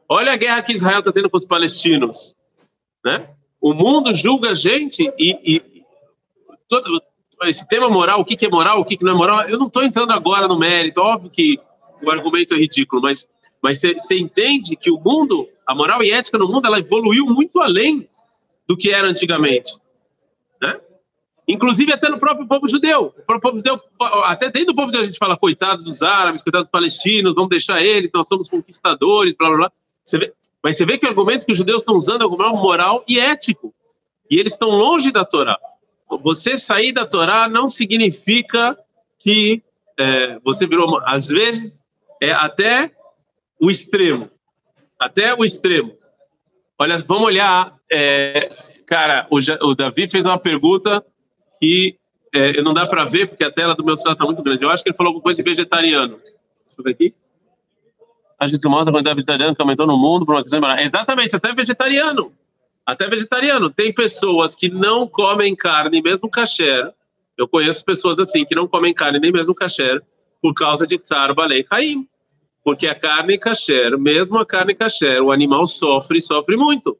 Olha 0.08 0.32
a 0.32 0.36
guerra 0.36 0.62
que 0.62 0.72
Israel 0.72 1.00
está 1.00 1.12
tendo 1.12 1.30
com 1.30 1.36
os 1.36 1.46
palestinos. 1.46 2.36
Né? 3.04 3.28
O 3.60 3.72
mundo 3.72 4.14
julga 4.14 4.50
a 4.50 4.54
gente 4.54 5.10
e, 5.18 5.56
e 5.56 5.82
todo 6.68 7.02
esse 7.42 7.66
tema 7.68 7.88
moral, 7.88 8.20
o 8.20 8.24
que, 8.24 8.44
é 8.44 8.48
moral, 8.48 8.80
o 8.80 8.84
que, 8.84 9.02
não 9.02 9.12
é 9.12 9.14
moral, 9.14 9.48
eu 9.48 9.58
não 9.58 9.66
estou 9.66 9.82
entrando 9.82 10.12
agora 10.12 10.48
no 10.48 10.58
mérito. 10.58 11.00
Óbvio 11.00 11.30
que 11.30 11.58
o 12.02 12.10
argumento 12.10 12.54
é 12.54 12.58
ridículo, 12.58 13.02
mas 13.02 13.28
mas 13.66 13.80
você 13.80 14.16
entende 14.16 14.76
que 14.76 14.92
o 14.92 15.00
mundo, 15.00 15.48
a 15.66 15.74
moral 15.74 16.02
e 16.02 16.12
ética 16.12 16.38
no 16.38 16.48
mundo, 16.48 16.66
ela 16.66 16.78
evoluiu 16.78 17.26
muito 17.26 17.60
além 17.60 18.08
do 18.64 18.76
que 18.76 18.90
era 18.90 19.08
antigamente. 19.08 19.72
Né? 20.62 20.78
Inclusive 21.48 21.92
até 21.92 22.08
no 22.08 22.18
próprio 22.18 22.46
povo 22.46 22.68
judeu. 22.68 23.12
O 23.28 23.40
povo 23.40 23.56
judeu, 23.56 23.80
até 24.24 24.50
dentro 24.50 24.68
do 24.68 24.76
povo 24.76 24.88
judeu 24.88 25.02
a 25.02 25.04
gente 25.04 25.18
fala, 25.18 25.36
coitado 25.36 25.82
dos 25.82 26.02
árabes, 26.02 26.42
coitado 26.42 26.62
dos 26.62 26.70
palestinos, 26.70 27.34
vamos 27.34 27.50
deixar 27.50 27.82
eles, 27.82 28.10
nós 28.14 28.28
somos 28.28 28.48
conquistadores, 28.48 29.36
blá 29.36 29.48
blá 29.48 29.56
blá. 29.56 29.72
Você 30.06 30.18
vê, 30.18 30.32
mas 30.62 30.76
você 30.76 30.86
vê 30.86 30.96
que 30.96 31.04
o 31.04 31.08
argumento 31.08 31.44
que 31.44 31.52
os 31.52 31.58
judeus 31.58 31.82
estão 31.82 31.96
usando 31.96 32.22
é 32.22 32.24
argumento 32.24 32.56
moral 32.56 33.04
e 33.08 33.18
ético. 33.18 33.74
E 34.30 34.38
eles 34.38 34.52
estão 34.52 34.68
longe 34.68 35.10
da 35.10 35.24
Torá. 35.24 35.58
Você 36.22 36.56
sair 36.56 36.92
da 36.92 37.04
Torá 37.04 37.48
não 37.48 37.68
significa 37.68 38.78
que 39.18 39.62
é, 39.98 40.38
você 40.44 40.66
virou. 40.66 41.00
Às 41.04 41.28
vezes, 41.28 41.80
é 42.22 42.30
até 42.30 42.92
o 43.60 43.70
extremo. 43.70 44.30
Até 44.98 45.34
o 45.34 45.44
extremo. 45.44 45.96
Olha, 46.78 46.96
vamos 46.98 47.24
olhar. 47.24 47.76
É, 47.90 48.48
cara, 48.86 49.26
o, 49.30 49.38
o, 49.68 49.74
Davi 49.74 50.08
fez 50.08 50.24
uma 50.24 50.38
pergunta 50.38 51.04
que 51.60 51.96
é, 52.32 52.62
não 52.62 52.72
dá 52.72 52.86
para 52.86 53.04
ver, 53.04 53.28
porque 53.28 53.44
a 53.44 53.50
tela 53.50 53.74
do 53.74 53.84
meu 53.84 53.96
celular 53.96 54.14
está 54.14 54.24
muito 54.24 54.42
grande. 54.42 54.64
Eu 54.64 54.70
acho 54.70 54.82
que 54.82 54.90
ele 54.90 54.96
falou 54.96 55.10
alguma 55.10 55.22
coisa 55.22 55.42
de 55.42 55.48
vegetariano. 55.48 56.16
Deixa 56.16 56.34
eu 56.78 56.84
ver 56.84 56.90
aqui 56.92 57.14
a 58.38 58.46
gente 58.46 58.66
mostra 58.68 58.90
a 58.90 58.92
quantidade 58.92 59.16
vegetariana 59.16 59.54
que 59.54 59.62
aumentou 59.62 59.86
no 59.86 59.96
mundo 59.96 60.26
por 60.26 60.34
uma 60.34 60.42
questão 60.42 60.60
Exatamente, 60.78 61.34
até 61.34 61.54
vegetariano. 61.54 62.32
Até 62.84 63.08
vegetariano. 63.08 63.70
Tem 63.70 63.92
pessoas 63.92 64.54
que 64.54 64.68
não 64.68 65.08
comem 65.08 65.56
carne, 65.56 66.02
mesmo 66.02 66.30
kasher. 66.30 66.92
Eu 67.36 67.48
conheço 67.48 67.84
pessoas 67.84 68.18
assim 68.20 68.44
que 68.44 68.54
não 68.54 68.68
comem 68.68 68.92
carne 68.92 69.18
nem 69.18 69.32
mesmo 69.32 69.54
kasher 69.54 70.02
por 70.42 70.54
causa 70.54 70.86
de 70.86 70.98
tsar 70.98 71.34
balei 71.34 71.64
haim. 71.70 72.06
Porque 72.62 72.86
a 72.86 72.94
carne 72.94 73.38
kasher, 73.38 73.98
mesmo 73.98 74.38
a 74.38 74.46
carne 74.46 74.74
kasher, 74.74 75.22
o 75.22 75.32
animal 75.32 75.66
sofre, 75.66 76.20
sofre 76.20 76.56
muito. 76.56 76.98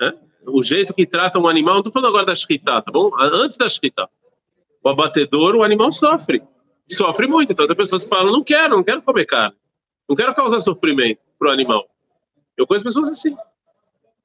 É? 0.00 0.12
O 0.46 0.62
jeito 0.62 0.94
que 0.94 1.06
trata 1.06 1.38
um 1.38 1.48
animal, 1.48 1.74
não 1.74 1.80
estou 1.80 1.92
falando 1.92 2.08
agora 2.08 2.26
da 2.26 2.34
shkita, 2.34 2.82
tá 2.82 2.92
bom? 2.92 3.10
Antes 3.18 3.56
da 3.56 3.68
shkita. 3.68 4.08
O 4.84 4.88
abatedor, 4.88 5.56
o 5.56 5.62
animal 5.64 5.90
sofre 5.90 6.42
sofre 6.90 7.26
muito. 7.26 7.52
Então, 7.52 7.66
tem 7.66 7.76
pessoas 7.76 8.04
que 8.04 8.10
falam: 8.10 8.32
não 8.32 8.44
quero, 8.44 8.76
não 8.76 8.84
quero 8.84 9.02
comer 9.02 9.26
carne, 9.26 9.56
não 10.08 10.16
quero 10.16 10.34
causar 10.34 10.60
sofrimento 10.60 11.20
para 11.38 11.48
o 11.48 11.52
animal. 11.52 11.86
Eu 12.56 12.66
conheço 12.66 12.84
pessoas 12.84 13.08
assim. 13.08 13.36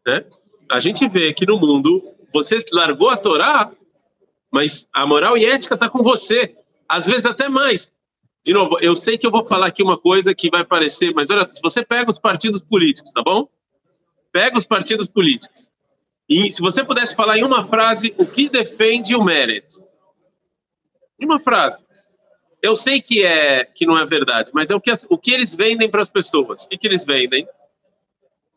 Né? 0.06 0.26
A 0.70 0.80
gente 0.80 1.08
vê 1.08 1.34
que 1.34 1.46
no 1.46 1.60
mundo 1.60 2.04
você 2.34 2.58
largou 2.72 3.10
a 3.10 3.18
Torá, 3.18 3.72
mas 4.52 4.88
a 4.94 5.06
moral 5.06 5.38
e 5.38 5.46
ética 5.46 5.76
está 5.76 5.90
com 5.90 6.02
você, 6.02 6.56
às 6.88 7.08
vezes 7.08 7.26
até 7.26 7.50
mais. 7.50 7.92
De 8.44 8.54
novo, 8.54 8.78
eu 8.82 8.96
sei 8.96 9.18
que 9.18 9.28
eu 9.28 9.32
vou 9.32 9.44
falar 9.44 9.68
aqui 9.68 9.84
uma 9.84 9.98
coisa 9.98 10.34
que 10.34 10.50
vai 10.50 10.66
parecer, 10.66 11.14
mas 11.14 11.30
olha, 11.30 11.44
se 11.44 11.62
você 11.62 11.86
pega 11.86 12.10
os 12.10 12.18
partidos 12.18 12.62
políticos, 12.62 13.12
tá 13.12 13.22
bom? 13.22 13.48
Pega 14.32 14.58
os 14.58 14.66
partidos 14.66 15.08
políticos. 15.08 15.72
E 16.28 16.50
se 16.52 16.62
você 16.62 16.84
pudesse 16.84 17.16
falar 17.16 17.38
em 17.38 17.44
uma 17.44 17.62
frase 17.62 18.16
o 18.18 18.26
que 18.26 18.50
defende 18.50 19.16
o 19.16 19.24
Meretz. 19.24 19.94
Em 21.20 21.26
uma 21.26 21.40
frase. 21.40 21.84
Eu 22.62 22.76
sei 22.76 23.02
que 23.02 23.26
é 23.26 23.66
que 23.66 23.86
não 23.86 23.98
é 23.98 24.06
verdade, 24.06 24.52
mas 24.54 24.70
é 24.70 24.76
o 24.76 24.80
que, 24.80 24.92
o 25.10 25.18
que 25.18 25.32
eles 25.32 25.56
vendem 25.56 25.90
para 25.90 26.02
as 26.02 26.12
pessoas. 26.12 26.66
O 26.66 26.70
que, 26.70 26.78
que 26.78 26.88
eles 26.88 27.06
vendem? 27.06 27.48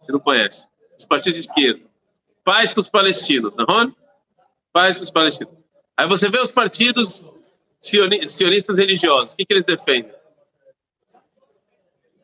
Você 0.01 0.13
não 0.13 0.21
conhece? 0.21 0.69
Os 0.99 1.07
partidos 1.07 1.41
de 1.41 1.47
esquerda. 1.47 1.81
Paz 2.45 2.75
com 2.75 2.81
os 2.81 2.91
palestinos, 2.91 3.57
não 3.57 3.81
é? 3.81 3.93
Paz 4.73 4.99
com 4.99 5.05
os 5.05 5.11
palestinos. 5.11 5.55
Aí 5.97 6.07
você 6.07 6.29
vê 6.29 6.39
os 6.39 6.53
partidos 6.53 7.31
sionistas 7.81 8.79
religiosos. 8.79 9.33
O 9.33 9.37
que, 9.37 9.47
que 9.47 9.53
eles 9.55 9.65
defendem? 9.65 10.13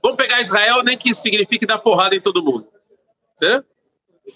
Vamos 0.03 0.17
pegar 0.17 0.41
Israel, 0.41 0.83
nem 0.83 0.97
que 0.97 1.15
signifique 1.15 1.65
dar 1.67 1.79
porrada 1.79 2.15
em 2.15 2.21
todo 2.21 2.43
mundo. 2.43 2.69
Certo? 3.37 3.67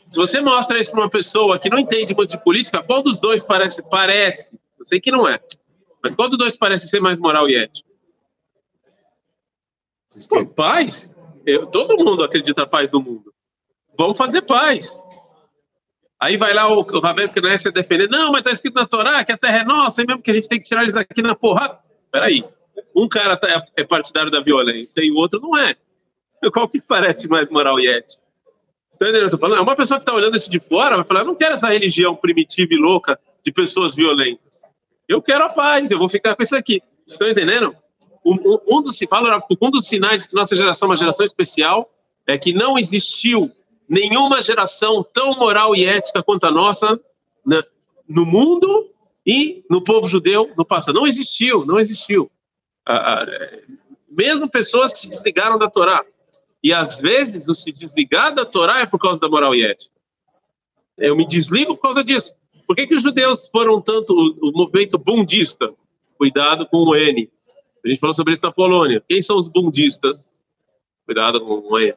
Se 0.09 0.17
você 0.19 0.41
mostra 0.41 0.79
isso 0.79 0.91
para 0.91 1.01
uma 1.01 1.11
pessoa 1.11 1.59
que 1.59 1.69
não 1.69 1.79
entende 1.79 2.15
muito 2.15 2.31
de 2.31 2.43
política, 2.43 2.83
qual 2.83 3.03
dos 3.03 3.19
dois 3.19 3.45
parece? 3.45 3.83
Parece. 3.89 4.59
Eu 4.79 4.85
sei 4.85 5.01
que 5.01 5.11
não 5.11 5.29
é. 5.29 5.41
Mas 6.05 6.15
qual 6.15 6.29
dos 6.29 6.37
dois 6.37 6.55
parece 6.55 6.87
ser 6.87 7.01
mais 7.01 7.19
moral 7.19 7.49
e 7.49 7.57
ético? 7.57 7.89
Pô, 10.29 10.45
paz? 10.45 11.17
Eu, 11.47 11.67
todo 11.67 11.97
mundo 11.97 12.23
acredita 12.23 12.61
na 12.61 12.69
paz 12.69 12.91
do 12.91 13.01
mundo. 13.01 13.33
Vamos 13.99 14.19
fazer 14.19 14.43
paz. 14.43 15.03
Aí 16.21 16.37
vai 16.37 16.53
lá 16.53 16.69
o, 16.69 16.81
o 16.81 17.01
Ravel 17.01 17.31
Knesset 17.31 17.73
defender. 17.73 18.11
Não, 18.11 18.31
mas 18.31 18.41
está 18.41 18.51
escrito 18.51 18.75
na 18.75 18.87
Torá 18.87 19.25
que 19.25 19.33
a 19.33 19.39
terra 19.39 19.61
é 19.61 19.65
nossa, 19.65 20.03
e 20.03 20.07
mesmo 20.07 20.21
que 20.21 20.31
a 20.31 20.35
gente 20.35 20.47
tem 20.47 20.59
que 20.61 20.69
tirar 20.69 20.83
eles 20.83 20.95
aqui 20.95 21.23
na 21.23 21.35
porrada. 21.35 21.81
Peraí. 22.13 22.45
Um 22.95 23.09
cara 23.09 23.35
tá, 23.35 23.49
é, 23.49 23.81
é 23.81 23.85
partidário 23.85 24.31
da 24.31 24.41
violência 24.41 25.01
e 25.03 25.11
o 25.11 25.17
outro 25.17 25.41
não 25.41 25.57
é. 25.57 25.75
Qual 26.53 26.69
que 26.69 26.83
parece 26.83 27.27
mais 27.29 27.49
moral 27.49 27.81
e 27.81 27.89
ético? 27.89 28.23
Entendendo? 28.95 29.31
Tô 29.31 29.39
falando? 29.39 29.59
É 29.59 29.63
uma 29.63 29.75
pessoa 29.75 29.97
que 29.97 30.03
está 30.03 30.13
olhando 30.13 30.37
isso 30.37 30.51
de 30.51 30.61
fora 30.61 30.97
vai 30.97 31.05
falar: 31.07 31.21
eu 31.21 31.27
não 31.27 31.35
quero 31.35 31.55
essa 31.55 31.71
religião 31.71 32.15
primitiva 32.15 32.75
e 32.75 32.77
louca 32.77 33.19
de 33.43 33.51
pessoas 33.51 33.97
violentas. 33.97 34.63
Eu 35.09 35.21
quero 35.21 35.45
a 35.45 35.49
paz, 35.49 35.91
eu 35.91 35.99
vou 35.99 36.09
ficar 36.09 36.35
com 36.35 36.43
isso 36.43 36.57
aqui. 36.57 36.83
Estão 37.07 37.29
entendendo? 37.29 37.75
Um, 38.25 38.37
dos, 38.37 38.97
um 39.61 39.71
dos 39.71 39.87
sinais 39.87 40.23
de 40.23 40.29
que 40.29 40.35
nossa 40.35 40.57
geração 40.57 40.87
é 40.87 40.91
uma 40.91 40.97
geração 40.97 41.25
especial 41.25 41.91
é 42.27 42.39
que 42.39 42.53
não 42.55 42.79
existiu 42.79 43.51
nenhuma 43.89 44.41
geração 44.41 45.05
tão 45.13 45.35
moral 45.35 45.77
e 45.77 45.87
ética 45.87 46.23
quanto 46.23 46.45
a 46.47 46.51
nossa 46.51 46.99
na, 47.45 47.63
no 48.09 48.25
mundo 48.25 48.91
e 49.27 49.65
no 49.71 49.83
povo 49.83 50.09
judeu 50.09 50.51
no 50.57 50.65
passado. 50.65 50.95
Não 50.95 51.07
existiu, 51.07 51.65
não 51.67 51.79
existiu. 51.79 52.31
Ah, 52.87 53.23
ah, 53.23 53.59
mesmo 54.09 54.49
pessoas 54.49 54.93
que 54.93 55.01
se 55.01 55.09
desligaram 55.09 55.59
da 55.59 55.69
Torá. 55.69 56.05
E 56.63 56.73
às 56.73 57.01
vezes 57.01 57.49
o 57.49 57.55
se 57.55 57.71
desligar 57.73 58.35
da 58.35 58.45
Torá 58.45 58.81
é 58.81 58.87
por 58.87 58.99
causa 58.99 59.21
da 59.21 59.29
moral 59.29 59.55
e 59.55 59.65
ética. 59.65 59.95
Eu 60.97 61.17
me 61.17 61.27
desligo 61.27 61.75
por 61.75 61.83
causa 61.83 62.03
disso. 62.03 62.35
Por 62.67 62.77
que, 62.77 62.87
que 62.87 62.95
os 62.95 63.03
judeus 63.03 63.49
foram 63.49 63.81
tanto 63.81 64.13
o, 64.13 64.49
o 64.49 64.53
movimento 64.53 64.99
bundista? 64.99 65.73
Cuidado 66.17 66.67
com 66.67 66.79
o 66.79 66.95
N. 66.95 67.31
A 67.85 67.89
gente 67.89 68.01
falou 68.01 68.15
sobre 68.15 68.33
isso 68.33 68.45
na 68.45 68.53
Polônia. 68.53 69.03
Quem 69.09 69.21
são 69.21 69.37
os 69.37 69.49
bundistas? 69.49 70.33
Cuidado 71.05 71.41
com 71.41 71.63
o 71.71 71.79
N. 71.79 71.95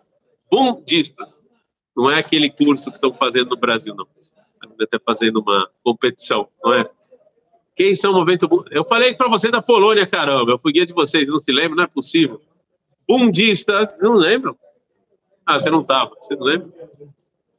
Bundistas. 0.52 1.40
Não 1.96 2.08
é 2.08 2.20
aquele 2.20 2.50
curso 2.50 2.92
que 2.92 2.98
estão 2.98 3.14
fazendo 3.14 3.52
no 3.52 3.58
Brasil, 3.58 3.96
não. 3.96 4.08
Está 4.80 5.00
fazendo 5.00 5.40
uma 5.40 5.70
competição, 5.84 6.48
não 6.64 6.74
é? 6.74 6.84
Quem 7.76 7.96
são 7.96 8.12
o 8.12 8.16
movimento... 8.16 8.48
Eu 8.70 8.86
falei 8.86 9.16
para 9.16 9.28
você 9.28 9.50
da 9.50 9.62
Polônia, 9.62 10.06
caramba. 10.06 10.52
Eu 10.52 10.60
fui 10.60 10.72
guia 10.72 10.86
de 10.86 10.94
vocês, 10.94 11.28
não 11.28 11.38
se 11.38 11.52
lembra? 11.52 11.76
Não 11.76 11.84
é 11.84 11.88
possível. 11.88 12.42
Bundistas, 13.08 13.96
não 14.00 14.14
lembram? 14.14 14.56
Ah, 15.46 15.58
você 15.58 15.70
não 15.70 15.82
estava, 15.82 16.12
você 16.20 16.36
não 16.36 16.44
lembra? 16.44 16.68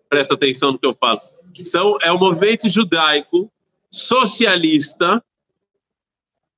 Presta 0.08 0.34
atenção 0.34 0.72
no 0.72 0.78
que 0.78 0.86
eu 0.86 0.92
falo. 0.92 1.18
São, 1.64 1.96
é 2.02 2.10
o 2.12 2.18
movimento 2.18 2.68
judaico 2.68 3.50
socialista 3.90 5.22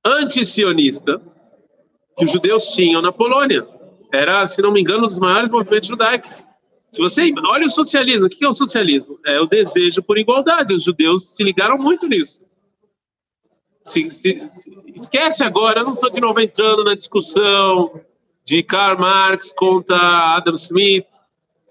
anti-sionista 0.05 1.21
que 2.17 2.25
os 2.25 2.31
judeus 2.31 2.65
tinham 2.73 3.01
na 3.01 3.11
Polônia. 3.11 3.67
Era, 4.13 4.45
se 4.45 4.61
não 4.61 4.71
me 4.71 4.81
engano, 4.81 5.03
um 5.03 5.07
dos 5.07 5.19
maiores 5.19 5.49
movimentos 5.49 5.87
judaicos. 5.87 6.43
Se 6.91 7.01
você 7.01 7.31
olha 7.47 7.65
o 7.65 7.69
socialismo, 7.69 8.27
o 8.27 8.29
que 8.29 8.43
é 8.43 8.47
o 8.49 8.53
socialismo? 8.53 9.17
É 9.25 9.39
o 9.39 9.47
desejo 9.47 10.03
por 10.03 10.17
igualdade. 10.17 10.73
Os 10.73 10.83
judeus 10.83 11.29
se 11.35 11.43
ligaram 11.43 11.77
muito 11.77 12.07
nisso. 12.07 12.43
Se, 13.83 14.11
se- 14.11 14.47
se- 14.51 14.83
esquece 14.93 15.43
agora, 15.43 15.79
eu 15.79 15.85
não 15.85 15.93
estou 15.93 16.09
de 16.11 16.19
novo 16.19 16.39
entrando 16.41 16.83
na 16.83 16.93
discussão 16.93 18.01
de 18.43 18.61
Karl 18.61 18.99
Marx 18.99 19.53
contra 19.53 20.35
Adam 20.35 20.53
Smith, 20.55 21.07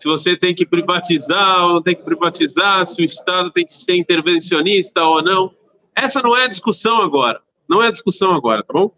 se 0.00 0.08
você 0.08 0.34
tem 0.34 0.54
que 0.54 0.64
privatizar 0.64 1.62
ou 1.62 1.74
não 1.74 1.82
tem 1.82 1.94
que 1.94 2.02
privatizar, 2.02 2.86
se 2.86 3.02
o 3.02 3.04
Estado 3.04 3.50
tem 3.50 3.66
que 3.66 3.74
ser 3.74 3.96
intervencionista 3.96 5.04
ou 5.04 5.22
não. 5.22 5.54
Essa 5.94 6.22
não 6.22 6.34
é 6.34 6.44
a 6.44 6.48
discussão 6.48 7.02
agora. 7.02 7.38
Não 7.68 7.82
é 7.82 7.88
a 7.88 7.90
discussão 7.90 8.32
agora, 8.32 8.64
tá 8.64 8.72
bom? 8.72 8.90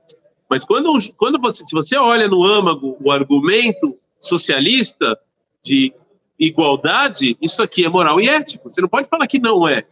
Mas 0.48 0.64
quando, 0.64 0.92
quando 1.16 1.40
você, 1.40 1.64
se 1.64 1.74
você 1.74 1.96
olha 1.96 2.28
no 2.28 2.44
âmago 2.44 2.96
o 3.00 3.10
argumento 3.10 3.98
socialista 4.20 5.18
de 5.60 5.92
igualdade, 6.38 7.36
isso 7.42 7.64
aqui 7.64 7.84
é 7.84 7.88
moral 7.88 8.20
e 8.20 8.28
ético. 8.28 8.70
Você 8.70 8.80
não 8.80 8.88
pode 8.88 9.08
falar 9.08 9.26
que 9.26 9.40
não 9.40 9.66
é. 9.66 9.82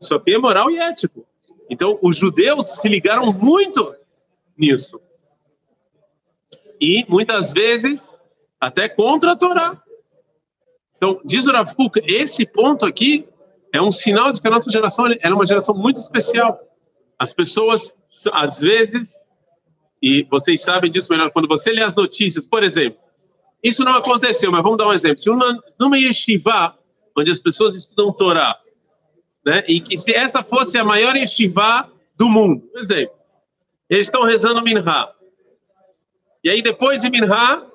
Isso 0.00 0.14
aqui 0.14 0.34
é 0.34 0.38
moral 0.38 0.70
e 0.70 0.78
ético. 0.78 1.26
Então, 1.68 1.98
os 2.00 2.16
judeus 2.16 2.80
se 2.80 2.88
ligaram 2.88 3.32
muito 3.32 3.92
nisso. 4.56 5.00
E, 6.80 7.04
muitas 7.08 7.52
vezes, 7.52 8.16
até 8.60 8.88
contra 8.88 9.32
a 9.32 9.36
Torá. 9.36 9.82
Então, 10.96 11.20
diz 11.24 11.46
o 11.46 11.52
Rav 11.52 11.74
Kuk, 11.74 12.00
esse 12.04 12.46
ponto 12.46 12.86
aqui 12.86 13.26
é 13.72 13.80
um 13.80 13.90
sinal 13.90 14.32
de 14.32 14.40
que 14.40 14.48
a 14.48 14.50
nossa 14.50 14.70
geração 14.70 15.06
ela 15.06 15.16
é 15.20 15.28
uma 15.28 15.46
geração 15.46 15.74
muito 15.74 15.98
especial. 15.98 16.58
As 17.18 17.32
pessoas, 17.32 17.94
às 18.32 18.60
vezes, 18.60 19.12
e 20.02 20.26
vocês 20.30 20.62
sabem 20.62 20.90
disso 20.90 21.12
melhor, 21.12 21.30
quando 21.30 21.48
você 21.48 21.70
lê 21.72 21.82
as 21.82 21.94
notícias, 21.94 22.46
por 22.46 22.62
exemplo, 22.62 22.98
isso 23.62 23.84
não 23.84 23.96
aconteceu, 23.96 24.50
mas 24.50 24.62
vamos 24.62 24.78
dar 24.78 24.88
um 24.88 24.92
exemplo. 24.92 25.18
Se 25.18 25.28
numa, 25.28 25.62
numa 25.78 25.98
yeshiva, 25.98 26.78
onde 27.16 27.30
as 27.30 27.40
pessoas 27.40 27.74
estudam 27.74 28.12
Torá, 28.12 28.58
né, 29.44 29.64
e 29.68 29.80
que 29.80 29.96
se 29.96 30.14
essa 30.14 30.42
fosse 30.42 30.78
a 30.78 30.84
maior 30.84 31.16
yeshiva 31.16 31.90
do 32.16 32.28
mundo, 32.28 32.60
por 32.68 32.80
exemplo, 32.80 33.14
eles 33.88 34.06
estão 34.06 34.24
rezando 34.24 34.62
Minha. 34.62 34.82
E 36.42 36.50
aí, 36.50 36.62
depois 36.62 37.02
de 37.02 37.10
Minha, 37.10 37.66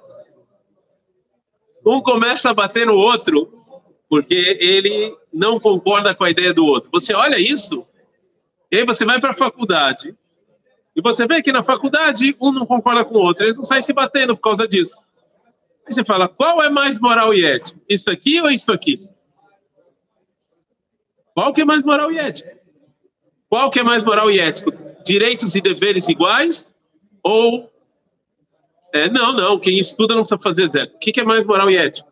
um 1.86 2.02
começa 2.02 2.50
a 2.50 2.54
bater 2.54 2.86
no 2.86 2.96
outro, 2.96 3.52
porque 4.10 4.58
ele 4.60 5.16
não 5.34 5.60
concorda 5.60 6.14
com 6.14 6.24
a 6.24 6.30
ideia 6.30 6.54
do 6.54 6.66
outro. 6.66 6.90
Você 6.92 7.14
olha 7.14 7.40
isso, 7.40 7.86
e 8.72 8.78
aí 8.78 8.86
você 8.86 9.06
vai 9.06 9.20
para 9.20 9.32
a 9.32 9.36
faculdade, 9.36 10.16
e 10.96 11.02
você 11.02 11.26
vê 11.26 11.42
que 11.42 11.52
na 11.52 11.64
faculdade 11.64 12.36
um 12.40 12.52
não 12.52 12.66
concorda 12.66 13.06
com 13.06 13.16
o 13.16 13.22
outro, 13.22 13.46
eles 13.46 13.58
não 13.58 13.64
saem 13.64 13.82
se 13.82 13.94
batendo 13.94 14.36
por 14.36 14.44
causa 14.44 14.68
disso. 14.68 15.02
Aí 15.88 15.94
você 15.94 16.04
fala, 16.04 16.28
qual 16.28 16.62
é 16.62 16.70
mais 16.70 17.00
moral 17.00 17.34
e 17.34 17.46
ético? 17.46 17.80
Isso 17.88 18.12
aqui 18.12 18.42
ou 18.42 18.50
isso 18.50 18.72
aqui? 18.72 19.08
Qual 21.34 21.54
que 21.54 21.62
é 21.62 21.66
mais 21.66 21.84
moral 21.84 22.12
e 22.12 22.20
ético? 22.20 22.50
Qual 23.50 23.70
que 23.70 23.80
é 23.80 23.84
mais 23.84 24.04
moral 24.04 24.30
e 24.30 24.40
ético? 24.40 24.72
Direitos 25.06 25.56
e 25.56 25.62
deveres 25.62 26.10
iguais? 26.10 26.74
Ou... 27.24 27.71
É, 28.94 29.10
não, 29.10 29.34
não, 29.34 29.60
quem 29.60 29.80
estuda 29.80 30.14
não 30.14 30.22
precisa 30.22 30.42
fazer 30.42 30.64
exército. 30.64 30.98
O 30.98 31.00
que, 31.00 31.12
que 31.12 31.22
é 31.22 31.24
mais 31.24 31.46
moral 31.46 31.70
e 31.70 31.78
ético? 31.78 32.12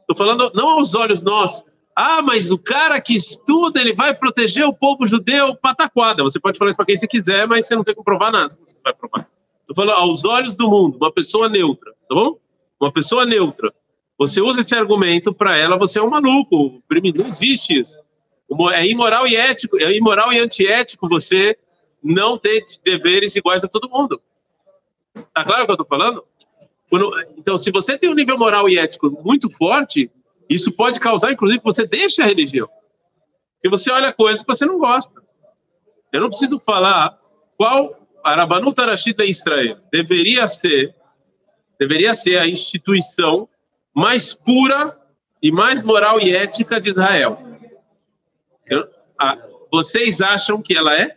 Estou 0.00 0.16
falando 0.16 0.52
não 0.54 0.70
aos 0.70 0.94
olhos 0.94 1.22
nossos. 1.22 1.64
Ah, 1.94 2.20
mas 2.22 2.50
o 2.50 2.58
cara 2.58 3.00
que 3.00 3.14
estuda, 3.14 3.80
ele 3.80 3.94
vai 3.94 4.14
proteger 4.14 4.66
o 4.66 4.72
povo 4.72 5.06
judeu 5.06 5.56
pataquada. 5.56 6.22
Você 6.22 6.38
pode 6.38 6.58
falar 6.58 6.70
isso 6.70 6.76
para 6.76 6.86
quem 6.86 6.94
você 6.94 7.08
quiser, 7.08 7.46
mas 7.46 7.66
você 7.66 7.74
não 7.74 7.82
tem 7.82 7.94
que 7.94 8.04
provar 8.04 8.30
nada. 8.30 8.48
Você 8.48 8.76
vai 8.84 8.92
provar? 8.92 9.26
Estou 9.62 9.74
falando 9.74 9.92
aos 9.92 10.24
olhos 10.24 10.54
do 10.54 10.70
mundo, 10.70 10.96
uma 10.96 11.10
pessoa 11.10 11.48
neutra, 11.48 11.92
tá 12.08 12.14
bom? 12.14 12.38
Uma 12.80 12.92
pessoa 12.92 13.24
neutra. 13.24 13.72
Você 14.18 14.40
usa 14.40 14.60
esse 14.60 14.74
argumento 14.74 15.34
para 15.34 15.56
ela, 15.56 15.76
você 15.76 15.98
é 15.98 16.02
um 16.02 16.10
maluco. 16.10 16.82
Não 17.16 17.26
existe 17.26 17.80
isso. 17.80 17.98
É 18.72 18.86
imoral 18.86 19.26
e 19.26 19.34
ético, 19.34 19.76
é 19.78 19.92
imoral 19.92 20.32
e 20.32 20.38
antiético 20.38 21.08
você 21.08 21.58
não 22.02 22.38
ter 22.38 22.64
deveres 22.84 23.34
iguais 23.34 23.64
a 23.64 23.68
todo 23.68 23.90
mundo. 23.90 24.20
Tá 25.34 25.44
claro 25.44 25.62
o 25.62 25.66
que 25.66 25.72
eu 25.72 25.74
estou 25.74 25.86
falando? 25.86 26.24
Quando, 26.88 27.10
então, 27.36 27.58
se 27.58 27.70
você 27.70 27.98
tem 27.98 28.10
um 28.10 28.14
nível 28.14 28.38
moral 28.38 28.68
e 28.68 28.78
ético 28.78 29.10
muito 29.24 29.50
forte, 29.50 30.10
isso 30.48 30.72
pode 30.72 31.00
causar, 31.00 31.32
inclusive, 31.32 31.60
que 31.60 31.64
você 31.64 31.86
deixe 31.86 32.22
a 32.22 32.26
religião. 32.26 32.68
Porque 33.54 33.68
você 33.68 33.90
olha 33.90 34.12
coisas 34.12 34.42
que 34.42 34.48
você 34.48 34.64
não 34.64 34.78
gosta. 34.78 35.20
Eu 36.12 36.20
não 36.20 36.28
preciso 36.28 36.60
falar 36.60 37.18
qual 37.56 38.08
Arabanut 38.22 38.80
Arashid 38.80 39.18
em 39.20 39.30
Israel 39.30 39.78
deveria 39.90 40.46
ser, 40.46 40.94
deveria 41.78 42.14
ser 42.14 42.38
a 42.38 42.46
instituição 42.46 43.48
mais 43.94 44.34
pura 44.34 44.96
e 45.42 45.50
mais 45.50 45.82
moral 45.82 46.20
e 46.20 46.34
ética 46.34 46.80
de 46.80 46.90
Israel. 46.90 47.38
Eu, 48.66 48.86
ah, 49.20 49.38
vocês 49.70 50.20
acham 50.20 50.62
que 50.62 50.76
ela 50.76 50.94
é? 50.94 51.16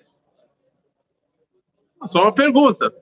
Só 2.07 2.23
uma 2.23 2.33
pergunta. 2.33 2.93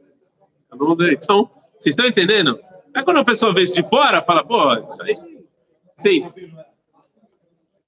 Então, 0.74 1.50
vocês 1.80 1.94
estão 1.94 2.06
entendendo? 2.06 2.60
É 2.96 3.04
quando 3.04 3.18
a 3.18 3.26
pessoa 3.26 3.54
vê 3.54 3.62
isso 3.62 3.76
de 3.76 3.88
fora, 3.88 4.24
fala, 4.24 4.44
pô, 4.44 4.74
isso 4.76 5.02
aí. 5.04 5.16
Sim. 5.96 6.32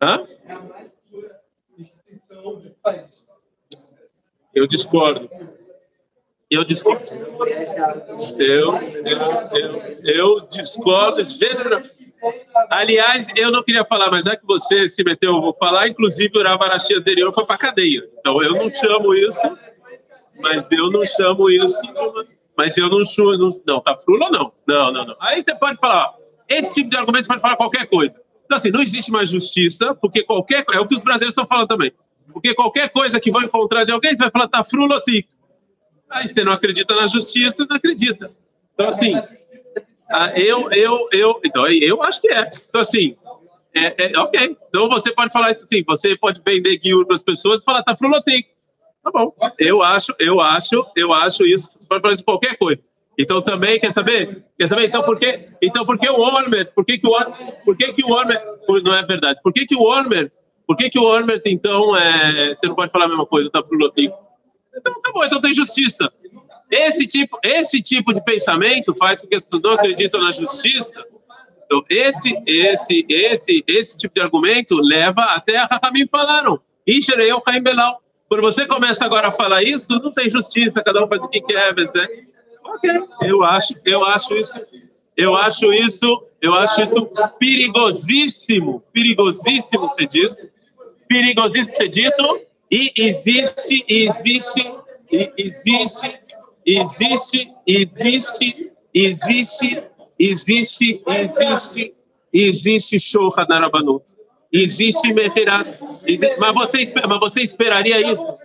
Hã? 0.02 0.26
Eu 4.54 4.68
discordo. 4.68 5.30
Eu 6.50 6.63
discordo. 6.63 7.06
Eu, 8.38 8.74
eu, 9.06 9.20
eu, 9.54 10.04
eu 10.04 10.39
discordo 10.48 11.24
de 11.24 11.38
gênero. 11.38 11.82
Aliás, 12.70 13.28
eu 13.36 13.52
não 13.52 13.63
queria 13.63 13.86
falar, 13.86 14.10
mas 14.10 14.26
já 14.26 14.36
que 14.36 14.46
você 14.46 14.89
se 14.89 15.04
meteu, 15.04 15.36
eu 15.36 15.42
vou 15.42 15.54
falar. 15.54 15.88
Inclusive, 15.88 16.38
o 16.38 16.44
Ravarashi 16.44 16.96
anterior 16.96 17.34
foi 17.34 17.46
para 17.46 17.58
cadeia. 17.58 18.10
Então, 18.20 18.42
eu 18.44 18.56
não 18.56 18.70
chamo 18.70 19.13
isso, 19.13 19.58
mas 20.39 20.72
eu 20.72 20.89
não 20.89 21.06
chamo 21.06 21.50
isso 21.50 21.82
de 21.82 22.00
uma 22.00 22.38
mas 22.60 22.78
eu 22.78 22.89
não 22.89 23.06
sou. 23.06 23.38
Não, 23.38 23.50
não 23.65 23.80
tá 23.80 23.98
frula 23.98 24.30
não? 24.30 24.52
Não, 24.67 24.91
não, 24.91 25.06
não. 25.06 25.15
Aí 25.22 25.41
você 25.41 25.56
pode 25.56 25.80
falar, 25.80 26.13
esse 26.50 26.76
tipo 26.76 26.89
de 26.89 26.98
argumento 26.98 27.24
você 27.24 27.30
pode 27.30 27.41
falar 27.41 27.56
qualquer 27.56 27.88
coisa. 27.88 28.19
Então, 28.43 28.58
assim, 28.58 28.69
não 28.69 28.82
existe 28.82 29.10
mais 29.13 29.30
justiça, 29.30 29.95
porque 29.95 30.24
qualquer. 30.24 30.65
É 30.74 30.80
o 30.82 30.86
que 30.86 30.93
os 30.93 31.02
brasileiros 31.02 31.32
estão 31.32 31.48
falando 31.48 31.69
também. 31.69 31.93
Porque 32.34 32.54
qualquer 32.54 32.89
coisa 32.89 33.17
que 33.17 33.32
vão 33.32 33.43
encontrar 33.43 33.86
de 33.86 33.93
alguém, 33.93 34.13
você 34.13 34.24
vai 34.24 34.32
falar, 34.32 34.50
tá 34.50 34.62
frula 34.62 34.95
ou 34.95 35.02
tic. 35.02 35.26
Aí 36.10 36.28
você 36.28 36.43
não 36.43 36.52
acredita 36.52 36.93
na 36.93 37.08
justiça, 37.08 37.65
não 37.65 37.78
acredita. 37.78 38.30
Então, 38.74 38.89
assim, 38.89 39.13
eu, 40.36 40.69
eu, 40.74 41.06
eu. 41.13 41.39
Então, 41.45 41.65
eu 41.65 42.04
acho 42.04 42.19
que 42.19 42.30
é. 42.30 42.50
Então, 42.67 42.82
assim. 42.82 43.15
É, 43.74 44.12
é, 44.12 44.19
ok. 44.19 44.58
Então 44.67 44.89
você 44.89 45.13
pode 45.13 45.32
falar 45.32 45.52
isso 45.52 45.63
assim, 45.63 45.84
você 45.86 46.17
pode 46.17 46.41
vender 46.43 46.76
guiur 46.78 47.06
para 47.06 47.13
as 47.13 47.24
pessoas 47.24 47.62
e 47.62 47.65
falar, 47.65 47.84
tá 47.84 47.95
tic. 47.95 48.48
Tá 49.03 49.12
bom. 49.12 49.33
Eu 49.57 49.81
acho, 49.81 50.13
eu 50.19 50.41
acho, 50.41 50.85
eu 50.95 51.13
acho 51.13 51.45
isso. 51.45 51.69
Você 51.71 51.88
pode 51.88 52.01
falar 52.01 52.13
isso 52.13 52.23
qualquer 52.23 52.57
coisa. 52.57 52.81
Então 53.17 53.41
também 53.41 53.79
quer 53.79 53.91
saber? 53.91 54.45
Quer 54.57 54.69
saber? 54.69 54.85
Então 54.85 55.03
por 55.03 55.19
que? 55.19 55.47
Então 55.62 55.85
por 55.85 55.97
que 55.97 56.09
o 56.09 56.19
Ormer? 56.19 56.71
Por 56.73 56.85
que 56.85 56.97
que 56.97 57.07
o 57.07 57.12
Por 57.65 57.75
que 57.75 57.91
que 57.91 58.03
o 58.03 58.12
Ormer? 58.12 58.41
Não 58.83 58.93
é 58.93 59.05
verdade. 59.05 59.39
Por 59.43 59.51
que 59.51 59.65
que 59.65 59.75
o 59.75 59.81
Ormer? 59.81 60.31
Por 60.65 60.77
que 60.77 60.89
que 60.89 60.97
o 60.97 61.03
Ormer 61.03 61.41
então 61.45 61.97
é? 61.97 62.55
Você 62.55 62.67
não 62.67 62.75
pode 62.75 62.91
falar 62.91 63.05
a 63.05 63.09
mesma 63.09 63.25
coisa, 63.25 63.49
tá 63.49 63.62
pro 63.62 63.77
lotico. 63.77 64.15
Então 64.73 64.93
tá 65.01 65.12
bom. 65.12 65.25
Então 65.25 65.41
tem 65.41 65.53
justiça. 65.53 66.09
Esse 66.71 67.07
tipo, 67.07 67.38
esse 67.43 67.81
tipo 67.81 68.13
de 68.13 68.23
pensamento 68.23 68.93
faz 68.97 69.21
com 69.21 69.27
que 69.27 69.35
as 69.35 69.43
pessoas 69.43 69.63
não 69.63 69.71
acreditam 69.71 70.21
na 70.21 70.31
justiça. 70.31 71.03
Então 71.65 71.83
esse, 71.89 72.33
esse, 72.45 73.05
esse, 73.09 73.63
esse 73.67 73.97
tipo 73.97 74.13
de 74.15 74.21
argumento 74.21 74.77
leva 74.77 75.21
até 75.35 75.57
a 75.57 75.65
Rahamim 75.65 76.07
falaram. 76.07 76.62
Ishereu 76.88 77.41
Caim 77.41 77.62
Belau. 77.62 78.01
Quando 78.30 78.42
você 78.42 78.68
começa 78.68 79.04
agora 79.04 79.30
a 79.30 79.32
falar 79.32 79.63
isso, 79.63 79.88
não 79.89 80.12
tem 80.12 80.30
justiça, 80.30 80.84
cada 80.84 81.04
um 81.04 81.08
faz 81.08 81.26
o 81.26 81.30
que 81.30 81.42
quer, 81.42 81.74
né? 81.76 82.08
Ok, 82.63 82.89
eu 83.24 83.44
acho, 83.44 83.74
eu 83.84 84.06
acho 84.06 84.36
isso, 84.36 84.62
eu 85.18 85.36
acho 85.36 85.74
isso, 85.74 86.28
eu 86.39 86.54
acho 86.54 86.84
isso 86.84 87.10
perigosíssimo, 87.39 88.84
perigosíssimo 88.94 89.89
ser 89.96 90.06
dito, 90.06 90.48
perigosíssimo 91.08 91.76
ser 91.76 91.89
dito, 91.89 92.42
e 92.72 92.92
existe, 92.96 93.84
existe, 93.89 94.74
existe, 95.12 96.20
existe, 96.63 97.52
existe, 97.65 98.72
existe, 98.94 99.92
existe, 100.13 101.02
existe, 101.08 101.96
existe 102.32 103.00
Shoha 103.00 103.46
na 103.50 103.60
Rabanut. 103.60 104.04
Existe. 104.51 105.13
Existe, 106.05 106.38
mas, 106.39 106.53
você, 106.53 106.93
mas 107.07 107.19
você 107.19 107.41
esperaria 107.43 108.01
isso? 108.01 108.38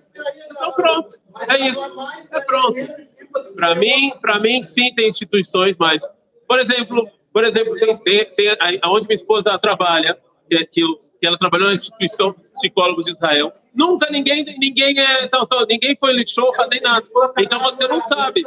Então 0.50 0.72
pronto, 0.72 1.16
é 1.48 1.68
isso. 1.68 1.92
É 2.30 2.40
pronto. 2.40 2.76
Para 3.54 3.74
mim, 3.74 4.12
para 4.20 4.38
mim 4.38 4.62
sim 4.62 4.94
tem 4.94 5.08
instituições, 5.08 5.76
mas 5.78 6.02
por 6.46 6.58
exemplo, 6.58 7.08
por 7.32 7.44
exemplo, 7.44 7.74
tem, 7.74 7.92
tem, 7.94 8.24
tem 8.32 8.56
aonde 8.82 9.06
minha 9.06 9.16
esposa 9.16 9.58
trabalha, 9.58 10.16
que, 10.48 10.58
que, 10.66 10.82
que 11.20 11.26
ela 11.26 11.38
trabalhou 11.38 11.68
na 11.68 11.74
instituição 11.74 12.34
psicólogos 12.54 13.06
de 13.06 13.12
Israel. 13.12 13.52
Nunca 13.74 14.08
ninguém 14.10 14.44
ninguém 14.58 14.98
é 15.00 15.24
então, 15.24 15.42
então, 15.42 15.66
ninguém 15.66 15.96
foi 15.98 16.12
lixou 16.12 16.52
nem 16.70 16.80
nada. 16.80 17.06
Então 17.38 17.60
você 17.60 17.88
não 17.88 18.00
sabe. 18.02 18.42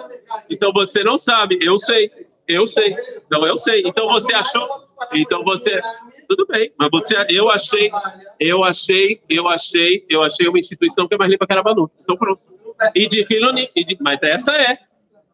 Então 0.49 0.71
você 0.71 1.03
não 1.03 1.17
sabe. 1.17 1.59
Eu 1.61 1.77
sei. 1.77 2.09
Eu 2.47 2.65
sei. 2.65 2.95
Então 3.25 3.45
eu 3.45 3.57
sei. 3.57 3.83
Então 3.85 4.07
você 4.07 4.33
achou? 4.33 4.67
Então 5.13 5.43
você 5.43 5.79
tudo 6.27 6.45
bem, 6.47 6.71
mas 6.77 6.89
você 6.91 7.15
eu 7.29 7.49
achei, 7.49 7.89
eu 8.39 8.63
achei, 8.63 9.21
eu 9.29 9.47
achei, 9.47 10.05
eu 10.09 10.23
achei 10.23 10.47
uma 10.47 10.59
instituição 10.59 11.07
que 11.07 11.15
é 11.15 11.17
mais 11.17 11.31
limpa 11.31 11.47
que 11.47 11.53
a 11.53 11.55
Arabanu. 11.55 11.89
Então 12.01 12.17
pronto. 12.17 12.41
E 12.93 13.07
de 13.07 13.25
Hiloni, 13.29 13.69
e 13.75 13.83
de, 13.83 13.97
mas 14.01 14.19
essa 14.21 14.51
é. 14.53 14.77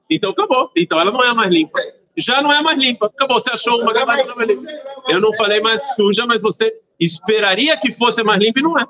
Então 0.10 0.32
acabou. 0.32 0.71
Então 0.76 0.99
ela 0.99 1.12
não 1.12 1.23
é 1.23 1.34
mais 1.34 1.52
limpa. 1.52 1.80
Já 2.15 2.41
não 2.41 2.54
é 2.54 2.62
mais 2.62 2.78
limpa. 2.78 3.08
Acabou. 3.08 3.39
Você 3.39 3.52
achou 3.52 3.82
uma 3.82 3.91
que 3.91 3.99
é 3.99 4.06
mais 4.06 4.21
limpa. 4.21 4.71
Eu 5.08 5.19
não 5.19 5.34
falei 5.34 5.60
mais 5.62 5.95
suja, 5.95 6.26
mas 6.26 6.41
você 6.41 6.73
esperaria 6.99 7.78
que 7.78 7.91
fosse 7.93 8.23
mais 8.23 8.39
limpa 8.39 8.60
e 8.60 8.63
não 8.63 8.78
é. 8.78 8.86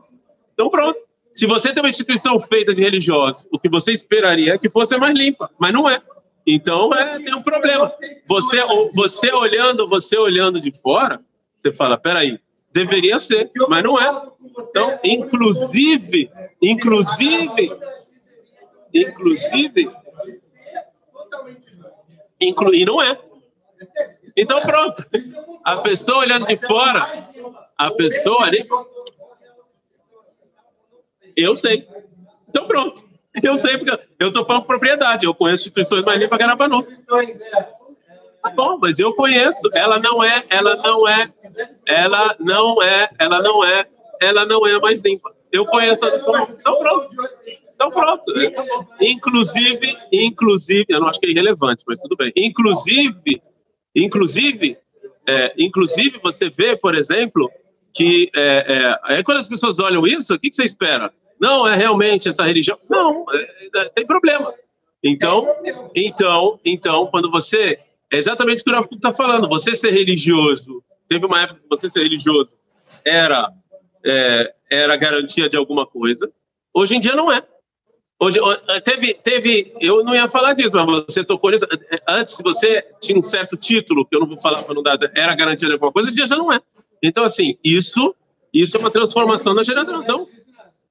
Então 0.53 0.69
pronto. 0.69 0.99
Se 1.33 1.47
você 1.47 1.73
tem 1.73 1.81
uma 1.81 1.89
instituição 1.89 2.39
feita 2.39 2.75
de 2.75 2.81
religiosos, 2.81 3.47
o 3.51 3.57
que 3.57 3.67
você 3.67 3.91
esperaria 3.91 4.53
é 4.53 4.57
que 4.57 4.69
fosse 4.69 4.95
mais 4.97 5.17
limpa, 5.17 5.49
mas 5.57 5.73
não 5.73 5.89
é. 5.89 5.99
Então 6.45 6.93
é, 6.93 7.17
tem 7.19 7.33
um 7.33 7.41
problema. 7.41 7.93
Você, 8.27 8.57
você 8.93 9.31
olhando, 9.31 9.87
você 9.87 10.17
olhando 10.17 10.59
de 10.59 10.71
fora, 10.81 11.21
você 11.55 11.71
fala, 11.71 11.97
peraí, 11.97 12.39
deveria 12.71 13.17
ser, 13.19 13.51
mas 13.69 13.83
não 13.83 13.99
é. 13.99 14.29
Então, 14.57 14.99
inclusive, 15.03 16.29
inclusive, 16.61 17.71
inclusive, 18.93 19.89
inclu, 22.41 22.73
e 22.73 22.85
não 22.85 23.01
é. 23.01 23.17
Então 24.35 24.61
pronto. 24.61 25.05
A 25.63 25.77
pessoa 25.77 26.19
olhando 26.19 26.45
de 26.47 26.57
fora, 26.57 27.29
a 27.77 27.91
pessoa 27.91 28.45
ali, 28.45 28.67
eu 31.37 31.55
sei. 31.55 31.87
Então 32.49 32.65
pronto. 32.65 33.12
Eu 33.41 33.57
sei, 33.59 33.77
porque 33.77 33.99
eu 34.19 34.27
estou 34.27 34.45
falando 34.45 34.65
propriedade. 34.65 35.25
Eu 35.25 35.33
conheço 35.33 35.63
instituições 35.63 36.05
mais 36.05 36.19
limpas 36.19 36.37
que 36.37 36.43
Arabanu. 36.43 36.85
Tá 38.43 38.49
bom, 38.49 38.77
mas 38.79 38.99
eu 38.99 39.13
conheço. 39.13 39.69
Ela 39.73 39.99
não 39.99 40.23
é, 40.23 40.43
ela 40.49 40.75
não 40.75 41.07
é, 41.07 41.31
ela 41.87 42.35
não 42.39 42.83
é, 42.83 43.09
ela 43.17 43.41
não 43.41 43.63
é, 43.63 43.87
ela 44.21 44.45
não 44.45 44.67
é 44.67 44.75
a 44.75 44.79
mais 44.79 45.03
limpa. 45.03 45.31
Eu 45.51 45.65
conheço. 45.65 46.05
Então 46.05 46.79
pronto. 46.79 47.07
Então 47.73 47.89
pronto. 47.89 48.31
Inclusive, 49.01 49.97
inclusive, 50.11 50.85
eu 50.89 50.99
não 50.99 51.07
acho 51.07 51.19
que 51.19 51.25
é 51.25 51.31
irrelevante, 51.31 51.83
mas 51.87 52.01
tudo 52.01 52.15
bem. 52.17 52.31
Inclusive, 52.35 53.41
inclusive, 53.95 54.77
é, 55.27 55.53
inclusive 55.57 56.19
você 56.21 56.49
vê, 56.49 56.75
por 56.75 56.95
exemplo, 56.95 57.49
que 57.93 58.29
é, 58.35 58.97
é, 59.09 59.23
quando 59.23 59.37
as 59.37 59.47
pessoas 59.47 59.79
olham 59.79 60.05
isso, 60.05 60.35
o 60.35 60.39
que, 60.39 60.49
que 60.49 60.55
você 60.55 60.65
espera? 60.65 61.13
Não, 61.43 61.67
é 61.67 61.75
realmente 61.75 62.29
essa 62.29 62.43
religião. 62.43 62.77
Não, 62.89 63.25
é, 63.29 63.81
é, 63.81 63.89
tem 63.89 64.05
problema. 64.05 64.53
Então, 65.03 65.45
então, 65.93 66.57
então, 66.63 67.07
quando 67.07 67.29
você. 67.29 67.77
É 68.09 68.17
exatamente 68.17 68.61
o 68.61 68.63
que 68.63 68.71
o 68.71 68.73
Rafa 68.73 68.95
está 68.95 69.13
falando. 69.13 69.49
Você 69.49 69.75
ser 69.75 69.91
religioso. 69.91 70.81
Teve 71.09 71.25
uma 71.25 71.41
época 71.41 71.59
que 71.59 71.67
você 71.67 71.89
ser 71.89 72.03
religioso 72.03 72.49
era, 73.03 73.51
é, 74.05 74.53
era 74.71 74.95
garantia 74.95 75.49
de 75.49 75.57
alguma 75.57 75.85
coisa. 75.85 76.31
Hoje 76.73 76.95
em 76.95 76.99
dia 77.01 77.13
não 77.13 77.29
é. 77.29 77.43
Hoje, 78.21 78.39
teve, 78.85 79.13
teve, 79.15 79.73
eu 79.81 80.01
não 80.01 80.15
ia 80.15 80.29
falar 80.29 80.53
disso, 80.53 80.73
mas 80.73 81.03
você 81.09 81.25
tocou 81.25 81.51
nisso. 81.51 81.65
Antes, 82.07 82.39
você 82.41 82.81
tinha 83.01 83.19
um 83.19 83.23
certo 83.23 83.57
título, 83.57 84.05
que 84.05 84.15
eu 84.15 84.21
não 84.21 84.27
vou 84.27 84.37
falar 84.37 84.63
para 84.63 84.73
não 84.73 84.81
dar, 84.81 84.97
era 85.13 85.35
garantia 85.35 85.67
de 85.67 85.73
alguma 85.73 85.91
coisa, 85.91 86.07
hoje 86.07 86.15
em 86.15 86.19
dia 86.19 86.27
já 86.27 86.37
não 86.37 86.53
é. 86.53 86.61
Então, 87.01 87.25
assim, 87.25 87.57
isso, 87.61 88.15
isso 88.53 88.77
é 88.77 88.79
uma 88.79 88.89
transformação 88.89 89.53
na 89.53 89.61
geração. 89.61 90.25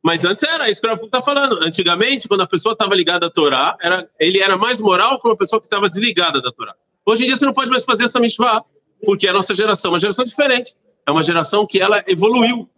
Mas 0.03 0.25
antes 0.25 0.43
era 0.43 0.69
isso 0.69 0.81
que 0.81 0.88
o 0.88 0.95
está 0.95 1.23
falando. 1.23 1.62
Antigamente, 1.62 2.27
quando 2.27 2.41
a 2.41 2.47
pessoa 2.47 2.73
estava 2.73 2.95
ligada 2.95 3.27
à 3.27 3.31
Torá, 3.31 3.77
era, 3.81 4.09
ele 4.19 4.43
era 4.43 4.57
mais 4.57 4.81
moral 4.81 5.21
que 5.21 5.29
uma 5.29 5.37
pessoa 5.37 5.61
que 5.61 5.67
estava 5.67 5.88
desligada 5.88 6.43
da 6.43 6.51
Torá. 6.51 6.75
Hoje 7.07 7.23
em 7.23 7.27
dia 7.27 7.37
você 7.37 7.47
não 7.47 7.53
pode 7.53 7.71
mais 7.71 7.85
fazer 7.85 8.05
essa 8.05 8.19
mishvah, 8.19 8.65
porque 9.05 9.29
a 9.29 9.33
nossa 9.33 9.55
geração 9.55 9.91
é 9.91 9.93
uma 9.93 9.99
geração 10.01 10.25
diferente. 10.25 10.75
É 11.07 11.11
uma 11.11 11.23
geração 11.23 11.67
que 11.67 11.81
ela 11.81 12.03
evoluiu. 12.09 12.69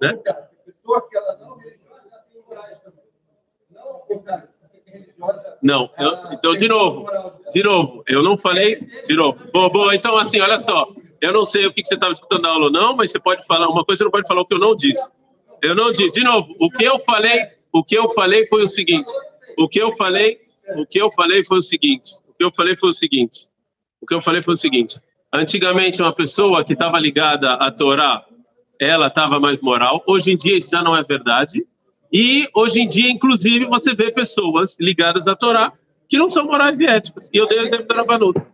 Né? 0.00 0.16
Não, 5.62 5.90
eu, 5.98 6.32
então 6.32 6.54
de 6.54 6.68
novo, 6.68 7.06
de 7.52 7.62
novo, 7.62 8.02
eu 8.08 8.22
não 8.22 8.38
falei, 8.38 8.80
de 9.06 9.14
novo. 9.14 9.38
Bom, 9.52 9.68
bom, 9.68 9.92
então 9.92 10.16
assim, 10.16 10.40
olha 10.40 10.56
só, 10.56 10.86
eu 11.20 11.32
não 11.32 11.44
sei 11.44 11.66
o 11.66 11.72
que, 11.72 11.82
que 11.82 11.88
você 11.88 11.94
estava 11.94 12.12
escutando 12.12 12.42
na 12.42 12.48
aula 12.48 12.64
ou 12.66 12.72
não, 12.72 12.96
mas 12.96 13.10
você 13.10 13.20
pode 13.20 13.46
falar, 13.46 13.68
uma 13.68 13.84
coisa 13.84 13.98
você 13.98 14.04
não 14.04 14.10
pode 14.10 14.26
falar 14.26 14.40
o 14.40 14.46
que 14.46 14.54
eu 14.54 14.58
não 14.58 14.74
disse. 14.74 15.12
Eu 15.62 15.74
não 15.74 15.92
disse. 15.92 16.12
De 16.12 16.24
novo, 16.24 16.54
o 16.58 16.70
que 16.70 16.84
eu 16.84 16.98
falei, 17.00 17.42
o 17.72 17.84
que 17.84 17.96
eu 17.96 18.08
falei 18.10 18.46
foi 18.46 18.62
o 18.62 18.66
seguinte. 18.66 19.12
O 19.58 19.68
que 19.68 19.80
eu 19.80 19.94
falei, 19.94 20.40
o 20.76 20.86
que 20.86 21.00
eu 21.00 21.10
falei 21.12 21.44
foi 21.44 21.58
o 21.58 21.62
seguinte. 21.62 22.18
O 22.28 22.34
que 22.34 22.44
eu 22.44 22.52
falei 22.52 22.76
foi 22.76 22.88
o 22.88 22.92
seguinte. 22.92 23.48
O 24.00 24.06
que 24.06 24.14
eu 24.14 24.22
falei 24.22 24.42
foi 24.42 24.54
o 24.54 24.56
seguinte. 24.56 25.00
Antigamente, 25.32 26.02
uma 26.02 26.14
pessoa 26.14 26.64
que 26.64 26.72
estava 26.72 26.98
ligada 26.98 27.54
à 27.54 27.70
Torá, 27.70 28.24
ela 28.80 29.08
estava 29.08 29.38
mais 29.38 29.60
moral. 29.60 30.02
Hoje 30.06 30.32
em 30.32 30.36
dia, 30.36 30.56
isso 30.56 30.70
já 30.70 30.82
não 30.82 30.96
é 30.96 31.02
verdade. 31.02 31.64
E 32.12 32.48
hoje 32.54 32.80
em 32.80 32.86
dia, 32.86 33.10
inclusive, 33.10 33.66
você 33.66 33.94
vê 33.94 34.10
pessoas 34.10 34.76
ligadas 34.80 35.28
à 35.28 35.36
Torá 35.36 35.72
que 36.08 36.18
não 36.18 36.26
são 36.26 36.46
morais 36.46 36.80
e 36.80 36.86
éticas. 36.86 37.30
E 37.32 37.38
eu 37.38 37.46
dei 37.46 37.60
o 37.60 37.62
exemplo 37.62 37.86
da 37.86 37.94
Rabanuta. 37.94 38.44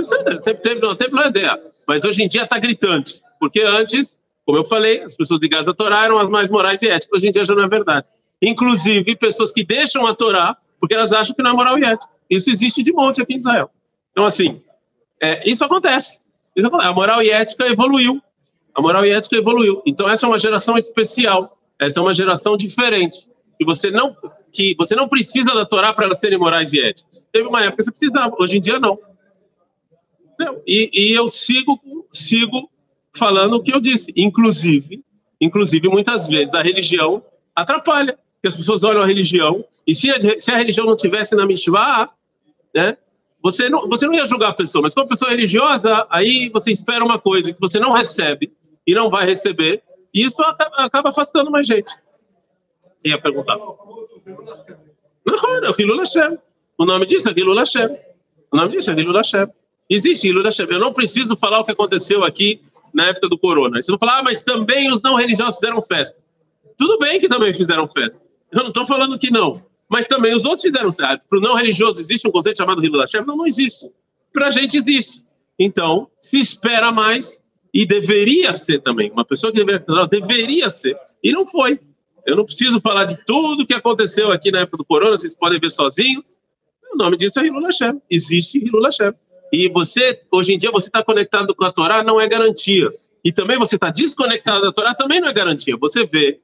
Sempre 0.00 0.62
teve, 0.62 0.80
não 0.80 0.96
teve 0.96 1.12
uma 1.12 1.26
ideia. 1.26 1.60
Mas 1.86 2.04
hoje 2.04 2.24
em 2.24 2.26
dia 2.26 2.42
está 2.42 2.58
gritante. 2.58 3.20
Porque 3.38 3.60
antes 3.60 4.20
como 4.44 4.58
eu 4.58 4.64
falei, 4.64 5.02
as 5.02 5.16
pessoas 5.16 5.40
ligadas 5.40 5.68
à 5.68 5.74
Torá 5.74 6.04
eram 6.04 6.18
as 6.18 6.28
mais 6.28 6.50
morais 6.50 6.82
e 6.82 6.88
éticas. 6.88 7.18
Hoje 7.18 7.28
em 7.28 7.30
dia 7.30 7.44
já 7.44 7.54
não 7.54 7.64
é 7.64 7.68
verdade. 7.68 8.08
Inclusive, 8.40 9.16
pessoas 9.16 9.52
que 9.52 9.64
deixam 9.64 10.06
a 10.06 10.14
Torá 10.14 10.56
porque 10.82 10.94
elas 10.94 11.12
acham 11.12 11.36
que 11.36 11.42
não 11.44 11.52
é 11.52 11.54
moral 11.54 11.78
e 11.78 11.84
ética. 11.84 12.12
Isso 12.28 12.50
existe 12.50 12.82
de 12.82 12.92
monte 12.92 13.22
aqui 13.22 13.34
em 13.34 13.36
Israel. 13.36 13.70
Então, 14.10 14.24
assim, 14.24 14.60
é, 15.22 15.38
isso 15.48 15.64
acontece. 15.64 16.20
Isso 16.56 16.66
acontece. 16.66 16.88
A 16.88 16.92
moral 16.92 17.22
e 17.22 17.30
ética 17.30 17.66
evoluiu. 17.68 18.20
A 18.74 18.82
moral 18.82 19.06
e 19.06 19.10
ética 19.10 19.36
evoluiu. 19.36 19.80
Então, 19.86 20.10
essa 20.10 20.26
é 20.26 20.28
uma 20.28 20.38
geração 20.38 20.76
especial. 20.76 21.56
Essa 21.80 22.00
é 22.00 22.02
uma 22.02 22.12
geração 22.12 22.56
diferente. 22.56 23.28
Que 23.56 23.64
você 23.64 23.92
não, 23.92 24.16
que 24.50 24.74
você 24.76 24.96
não 24.96 25.08
precisa 25.08 25.54
da 25.54 25.64
Torá 25.64 25.92
para 25.92 26.06
elas 26.06 26.18
serem 26.18 26.36
morais 26.36 26.72
e 26.72 26.80
éticas. 26.80 27.28
Teve 27.30 27.46
uma 27.46 27.60
época 27.60 27.76
que 27.76 27.84
você 27.84 27.90
precisava, 27.92 28.34
hoje 28.40 28.56
em 28.56 28.60
dia 28.60 28.80
não. 28.80 28.98
Então, 30.34 30.60
e, 30.66 30.90
e 30.92 31.12
eu 31.12 31.28
sigo, 31.28 31.80
sigo 32.10 32.68
falando 33.16 33.54
o 33.54 33.62
que 33.62 33.74
eu 33.74 33.80
disse. 33.80 34.12
Inclusive, 34.16 35.02
inclusive 35.40 35.88
muitas 35.88 36.28
vezes 36.28 36.54
a 36.54 36.62
religião 36.62 37.22
atrapalha, 37.54 38.18
porque 38.34 38.48
as 38.48 38.56
pessoas 38.56 38.84
olham 38.84 39.02
a 39.02 39.06
religião 39.06 39.64
e 39.86 39.94
se 39.94 40.10
a, 40.10 40.38
se 40.38 40.50
a 40.50 40.56
religião 40.56 40.86
não 40.86 40.96
tivesse 40.96 41.34
na 41.34 41.46
Mishvah, 41.46 42.10
né, 42.74 42.96
você 43.42 43.68
não, 43.68 43.88
você 43.88 44.06
não 44.06 44.14
ia 44.14 44.24
julgar 44.24 44.50
a 44.50 44.54
pessoa, 44.54 44.82
mas 44.82 44.96
a 44.96 45.04
pessoa 45.04 45.30
é 45.30 45.34
religiosa, 45.34 46.06
aí 46.08 46.48
você 46.50 46.70
espera 46.70 47.04
uma 47.04 47.18
coisa 47.18 47.52
que 47.52 47.60
você 47.60 47.80
não 47.80 47.92
recebe 47.92 48.52
e 48.86 48.94
não 48.94 49.10
vai 49.10 49.26
receber, 49.26 49.82
e 50.14 50.24
isso 50.24 50.40
acaba, 50.42 50.76
acaba 50.76 51.10
afastando 51.10 51.50
mais 51.50 51.66
gente. 51.66 51.92
Você 52.98 53.08
ia 53.08 53.20
perguntar. 53.20 53.56
Não, 53.56 53.76
Hilul 55.78 55.98
Hashem. 55.98 56.38
O 56.78 56.84
nome 56.84 57.06
disso 57.06 57.28
é 57.30 57.32
Hilul 57.32 57.56
Hashem. 57.56 57.96
O 58.52 58.56
nome 58.56 58.70
disso 58.70 58.92
é 58.92 58.94
Hilul 58.94 59.16
Hashem. 59.16 59.46
Existe 59.90 60.28
Hilul 60.28 60.44
Hashem. 60.44 60.66
Eu 60.70 60.78
não 60.78 60.92
preciso 60.92 61.36
falar 61.36 61.60
o 61.60 61.64
que 61.64 61.72
aconteceu 61.72 62.22
aqui 62.22 62.60
na 62.94 63.06
época 63.06 63.28
do 63.28 63.38
corona. 63.38 63.80
Você 63.80 63.90
vai 63.90 63.98
falar, 63.98 64.18
ah, 64.18 64.22
mas 64.22 64.42
também 64.42 64.92
os 64.92 65.00
não 65.00 65.16
religiosos 65.16 65.58
fizeram 65.58 65.82
festa. 65.82 66.16
Tudo 66.76 66.98
bem 66.98 67.20
que 67.20 67.28
também 67.28 67.52
fizeram 67.54 67.86
festa. 67.88 68.24
Eu 68.52 68.60
não 68.60 68.68
estou 68.68 68.84
falando 68.86 69.18
que 69.18 69.30
não. 69.30 69.62
Mas 69.88 70.06
também 70.06 70.34
os 70.34 70.44
outros 70.44 70.62
fizeram 70.62 70.90
festa. 70.90 71.22
Para 71.28 71.38
o 71.38 71.42
não 71.42 71.54
religioso 71.54 72.00
existe 72.00 72.26
um 72.26 72.30
conceito 72.30 72.58
chamado 72.58 72.84
Hilo 72.84 72.98
da? 72.98 73.24
Não, 73.26 73.36
não 73.36 73.46
existe. 73.46 73.90
Para 74.32 74.46
a 74.48 74.50
gente 74.50 74.76
existe. 74.76 75.24
Então, 75.58 76.08
se 76.18 76.40
espera 76.40 76.90
mais 76.90 77.42
e 77.74 77.86
deveria 77.86 78.52
ser 78.52 78.80
também. 78.80 79.10
Uma 79.10 79.24
pessoa 79.24 79.52
que 79.52 79.62
deveria, 79.62 80.06
deveria 80.08 80.70
ser. 80.70 80.96
E 81.22 81.32
não 81.32 81.46
foi. 81.46 81.78
Eu 82.26 82.36
não 82.36 82.44
preciso 82.44 82.80
falar 82.80 83.04
de 83.04 83.16
tudo 83.24 83.66
que 83.66 83.74
aconteceu 83.74 84.30
aqui 84.30 84.50
na 84.50 84.60
época 84.60 84.78
do 84.78 84.84
corona, 84.84 85.16
vocês 85.16 85.34
podem 85.34 85.58
ver 85.58 85.70
sozinho. 85.70 86.24
O 86.92 86.96
nome 86.96 87.16
disso 87.16 87.40
é 87.40 87.46
Hilul 87.46 87.64
Hashem. 87.64 88.00
Existe 88.10 88.58
Hilul 88.58 88.84
Hashem. 88.84 89.12
E 89.52 89.68
você, 89.68 90.18
hoje 90.30 90.54
em 90.54 90.58
dia, 90.58 90.70
você 90.70 90.88
está 90.88 91.04
conectado 91.04 91.54
com 91.54 91.64
a 91.64 91.70
Torá, 91.70 92.02
não 92.02 92.18
é 92.18 92.26
garantia. 92.26 92.90
E 93.22 93.30
também 93.30 93.58
você 93.58 93.76
está 93.76 93.90
desconectado 93.90 94.62
da 94.62 94.72
Torá, 94.72 94.94
também 94.94 95.20
não 95.20 95.28
é 95.28 95.32
garantia. 95.32 95.76
Você 95.76 96.06
vê 96.06 96.40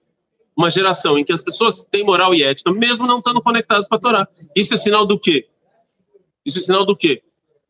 uma 0.55 0.71
geração 0.71 1.19
em 1.19 1.25
que 1.25 1.33
as 1.33 1.43
pessoas 1.43 1.85
têm 1.85 2.05
moral 2.05 2.35
e 2.35 2.43
ética, 2.43 2.71
mesmo 2.71 3.07
não 3.07 3.19
estando 3.19 3.41
conectadas 3.41 3.89
com 3.89 3.95
a 3.95 3.99
Torá. 3.99 4.29
Isso 4.55 4.75
é 4.75 4.77
sinal 4.77 5.07
do 5.07 5.19
quê? 5.19 5.47
Isso 6.45 6.59
é 6.59 6.63
sinal 6.63 6.85
do 6.85 6.95
quê? 6.95 7.23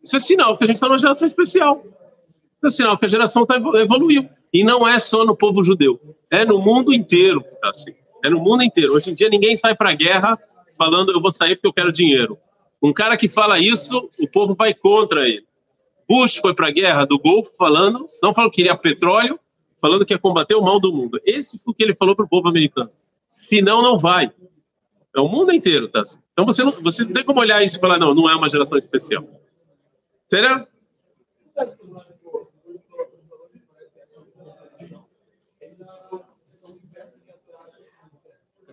Isso 0.03 0.17
é 0.17 0.19
sinal 0.19 0.57
que 0.57 0.65
a 0.65 0.67
gente 0.67 0.77
está 0.77 0.89
numa 0.89 0.99
geração 0.99 1.27
especial. 1.27 1.83
Isso 1.85 2.67
é 2.67 2.71
sinal 2.71 2.99
que 2.99 3.05
a 3.05 3.09
geração 3.09 3.47
tá, 3.47 3.57
evoluiu. 3.81 4.29
E 4.53 4.65
não 4.65 4.89
é 4.89 4.99
só 4.99 5.25
no 5.25 5.37
povo 5.37 5.63
judeu, 5.63 6.01
é 6.31 6.45
no 6.45 6.61
mundo 6.61 6.93
inteiro 6.93 7.45
está 7.53 7.69
assim. 7.69 7.93
É 8.25 8.31
no 8.31 8.41
mundo 8.41 8.65
inteiro. 8.65 8.95
Hoje 8.95 9.11
em 9.11 9.15
dia 9.15 9.29
ninguém 9.29 9.55
sai 9.55 9.75
para 9.77 9.91
a 9.91 9.95
guerra 9.95 10.39
falando 10.77 11.13
eu 11.13 11.21
vou 11.21 11.31
sair 11.31 11.57
porque 11.57 11.69
eu 11.69 11.73
quero 11.73 11.93
dinheiro. 11.93 12.39
Um 12.83 12.93
cara 12.93 13.17
que 13.17 13.29
fala 13.29 13.59
isso, 13.59 14.09
o 14.21 14.29
povo 14.29 14.55
vai 14.55 14.73
contra 14.73 15.29
ele. 15.29 15.47
Bush 16.09 16.37
foi 16.37 16.55
para 16.55 16.69
a 16.69 16.71
guerra 16.71 17.05
do 17.05 17.19
Golfo 17.19 17.51
falando, 17.57 18.07
não 18.23 18.35
falou 18.35 18.51
que 18.51 18.57
queria 18.57 18.77
petróleo, 18.77 19.39
falando 19.81 20.07
que 20.07 20.15
ia 20.15 20.19
combater 20.19 20.55
o 20.55 20.63
mal 20.63 20.81
do 20.81 20.93
mundo. 20.93 21.21
Esse 21.25 21.59
foi 21.59 21.73
o 21.73 21.75
que 21.75 21.83
ele 21.83 21.95
falou 21.95 22.17
para 22.17 22.25
o 22.25 22.29
povo 22.29 22.49
americano. 22.49 22.91
Senão, 23.31 23.83
não 23.83 23.99
vai. 23.99 24.33
É 25.15 25.21
o 25.21 25.29
mundo 25.29 25.53
inteiro, 25.53 25.89
tá? 25.89 26.03
Então 26.33 26.45
você 26.45 26.63
não, 26.63 26.73
você 26.73 27.05
não 27.05 27.13
tem 27.13 27.25
como 27.25 27.41
olhar 27.41 27.63
isso 27.63 27.77
e 27.77 27.81
falar, 27.81 27.99
não, 27.99 28.15
não 28.15 28.31
é 28.31 28.37
uma 28.37 28.49
geração 28.49 28.79
especial. 28.79 29.25
Será? 30.29 30.67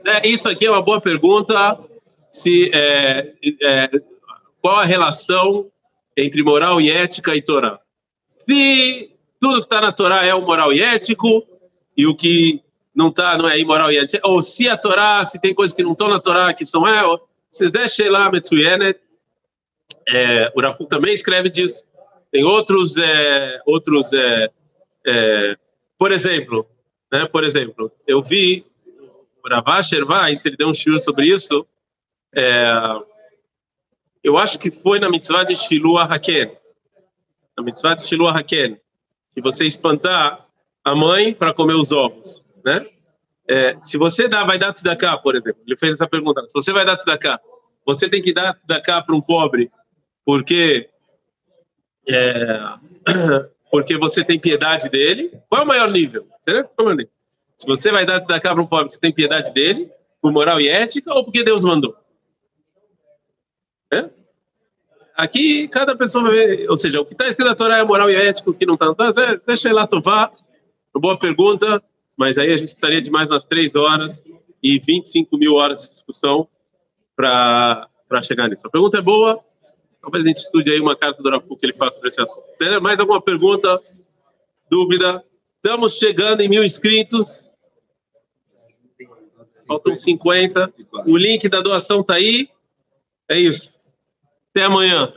É, 0.06 0.28
isso 0.28 0.50
aqui 0.50 0.66
é 0.66 0.72
uma 0.72 0.84
boa 0.84 1.02
pergunta. 1.02 1.78
Se, 2.36 2.70
é, 2.74 3.34
é, 3.62 3.90
qual 4.62 4.80
a 4.80 4.84
relação 4.84 5.72
entre 6.18 6.44
moral 6.44 6.82
e 6.82 6.92
ética 6.92 7.34
e 7.34 7.42
Torá? 7.42 7.80
Se 8.30 9.10
tudo 9.40 9.62
que 9.62 9.68
está 9.68 9.80
na 9.80 9.94
Torá 9.94 10.26
é 10.26 10.36
o 10.36 10.42
moral 10.42 10.74
e 10.74 10.82
ético, 10.82 11.48
e 11.96 12.06
o 12.06 12.14
que 12.14 12.62
não 12.94 13.08
está 13.08 13.38
não 13.38 13.48
é 13.48 13.58
imoral 13.58 13.90
e 13.90 14.00
ético, 14.00 14.28
ou 14.28 14.42
se 14.42 14.68
a 14.68 14.76
Torá, 14.76 15.24
se 15.24 15.40
tem 15.40 15.56
coisas 15.56 15.74
que 15.74 15.82
não 15.82 15.94
estão 15.94 16.10
na 16.10 16.20
Torá 16.20 16.54
que 16.54 16.66
são 16.66 16.86
é, 16.86 17.02
se 17.50 17.70
deixa 17.70 18.12
lá 18.12 18.30
Metsuyenet, 18.30 19.00
é, 20.06 20.52
o 20.54 20.62
Rafu 20.62 20.86
também 20.88 21.14
escreve 21.14 21.50
disso. 21.50 21.86
Tem 22.34 22.44
outros, 22.44 22.98
é, 22.98 23.62
outros, 23.66 24.12
é, 24.12 24.50
é, 25.08 25.56
por 25.98 26.12
exemplo, 26.12 26.68
né, 27.10 27.26
por 27.28 27.46
exemplo, 27.46 27.90
eu 28.06 28.22
vi 28.22 28.66
o 29.42 29.48
Ravash 29.48 29.94
Ervais, 29.94 30.46
ele 30.46 30.58
deu 30.58 30.68
um 30.68 30.74
shiur 30.74 31.00
sobre 31.00 31.30
isso, 31.30 31.66
é, 32.36 32.64
eu 34.24 34.38
acho 34.38 34.60
que 34.60 34.72
foi 34.72 35.00
na 35.00 35.10
mitzvah 35.10 35.44
de 35.44 35.56
Shilu 35.56 35.98
Haken, 35.98 36.52
na 37.58 37.64
mitzvah 37.64 37.96
de 37.96 38.04
Shilu 38.04 38.28
Haken, 38.28 38.78
que 39.34 39.42
você 39.42 39.66
espantar 39.66 40.46
a 40.84 40.96
mãe 40.96 41.34
para 41.34 41.54
comer 41.54 41.76
os 41.76 41.92
ovos, 41.92 42.46
né? 42.64 42.86
É, 43.48 43.78
se 43.80 43.98
você 43.98 44.28
dá, 44.28 44.44
vai 44.44 44.58
dar 44.58 44.74
tzedakah, 44.74 45.20
por 45.20 45.36
exemplo, 45.36 45.62
ele 45.68 45.78
fez 45.78 45.94
essa 45.94 46.08
pergunta, 46.08 46.42
se 46.48 46.54
você 46.54 46.74
vai 46.74 46.84
dar 46.84 46.98
tzedakah, 46.98 47.40
você 47.86 48.10
tem 48.10 48.22
que 48.22 48.34
dar 48.34 48.56
tzedakah 48.56 49.04
para 49.04 49.16
um 49.16 49.22
pobre, 49.22 49.72
porque 50.26 50.90
é, 52.08 52.60
porque 53.70 53.98
você 53.98 54.24
tem 54.24 54.40
piedade 54.40 54.90
dele. 54.90 55.32
Qual 55.50 55.62
é 55.62 55.66
o 55.66 55.68
maior 55.68 55.92
nível? 55.92 56.28
Se 56.42 57.68
você 57.68 57.92
vai 57.92 58.06
dar 58.06 58.20
tzedakah 58.22 58.54
para 58.54 58.62
um 58.64 58.68
pobre, 58.68 58.92
você 58.92 59.00
tem 59.00 59.14
piedade 59.14 59.52
dele, 59.54 59.92
por 60.22 60.32
moral 60.32 60.60
e 60.60 60.68
ética, 60.68 61.14
ou 61.14 61.24
porque 61.24 61.44
Deus 61.44 61.64
mandou? 61.64 61.96
É? 63.92 64.10
Aqui, 65.16 65.68
cada 65.70 65.96
pessoa 65.96 66.30
ver, 66.30 66.70
ou 66.70 66.76
seja, 66.76 67.00
o 67.00 67.06
que 67.06 67.14
está 67.14 67.28
escrito 67.28 67.48
na 67.48 67.56
Torá 67.56 67.78
é 67.78 67.84
moral 67.84 68.10
e 68.10 68.16
ético, 68.16 68.52
o 68.52 68.54
que 68.54 68.66
não 68.66 68.74
está, 68.74 68.86
não 68.86 69.10
está, 69.10 69.36
deixa 69.48 69.72
lá 69.72 69.88
tovar, 69.88 70.30
boa 70.94 71.18
pergunta, 71.18 71.82
mas 72.18 72.38
aí 72.38 72.52
a 72.52 72.58
gente 72.58 72.72
precisaria 72.72 73.00
de 73.00 73.10
mais 73.10 73.32
umas 73.32 73.46
três 73.46 73.76
horas 73.76 74.26
e 74.62 74.80
25 74.80 75.38
mil 75.38 75.54
horas 75.54 75.84
de 75.84 75.92
discussão 75.92 76.48
para 77.16 77.88
chegar 78.24 78.50
nisso. 78.50 78.68
A 78.68 78.70
pergunta 78.70 78.98
é 78.98 79.02
boa, 79.02 79.40
talvez 80.02 80.24
a 80.26 80.28
gente 80.28 80.38
estude 80.38 80.72
aí 80.72 80.80
uma 80.80 80.98
carta 80.98 81.24
do 81.24 81.30
Rafu 81.30 81.56
que 81.56 81.66
ele 81.66 81.74
faça 81.74 81.96
sobre 81.96 82.10
esse 82.10 82.22
assunto. 82.22 82.46
Tem 82.58 82.80
mais 82.82 83.00
alguma 83.00 83.22
pergunta, 83.22 83.74
dúvida? 84.70 85.24
Estamos 85.56 85.98
chegando 85.98 86.42
em 86.42 86.50
mil 86.50 86.64
inscritos. 86.64 87.50
Faltam 89.68 89.96
50. 89.96 90.74
O 91.08 91.18
link 91.18 91.50
da 91.50 91.60
doação 91.60 92.02
está 92.02 92.16
aí. 92.16 92.48
É 93.28 93.40
isso. 93.40 93.75
Até 94.56 94.64
amanhã. 94.64 95.12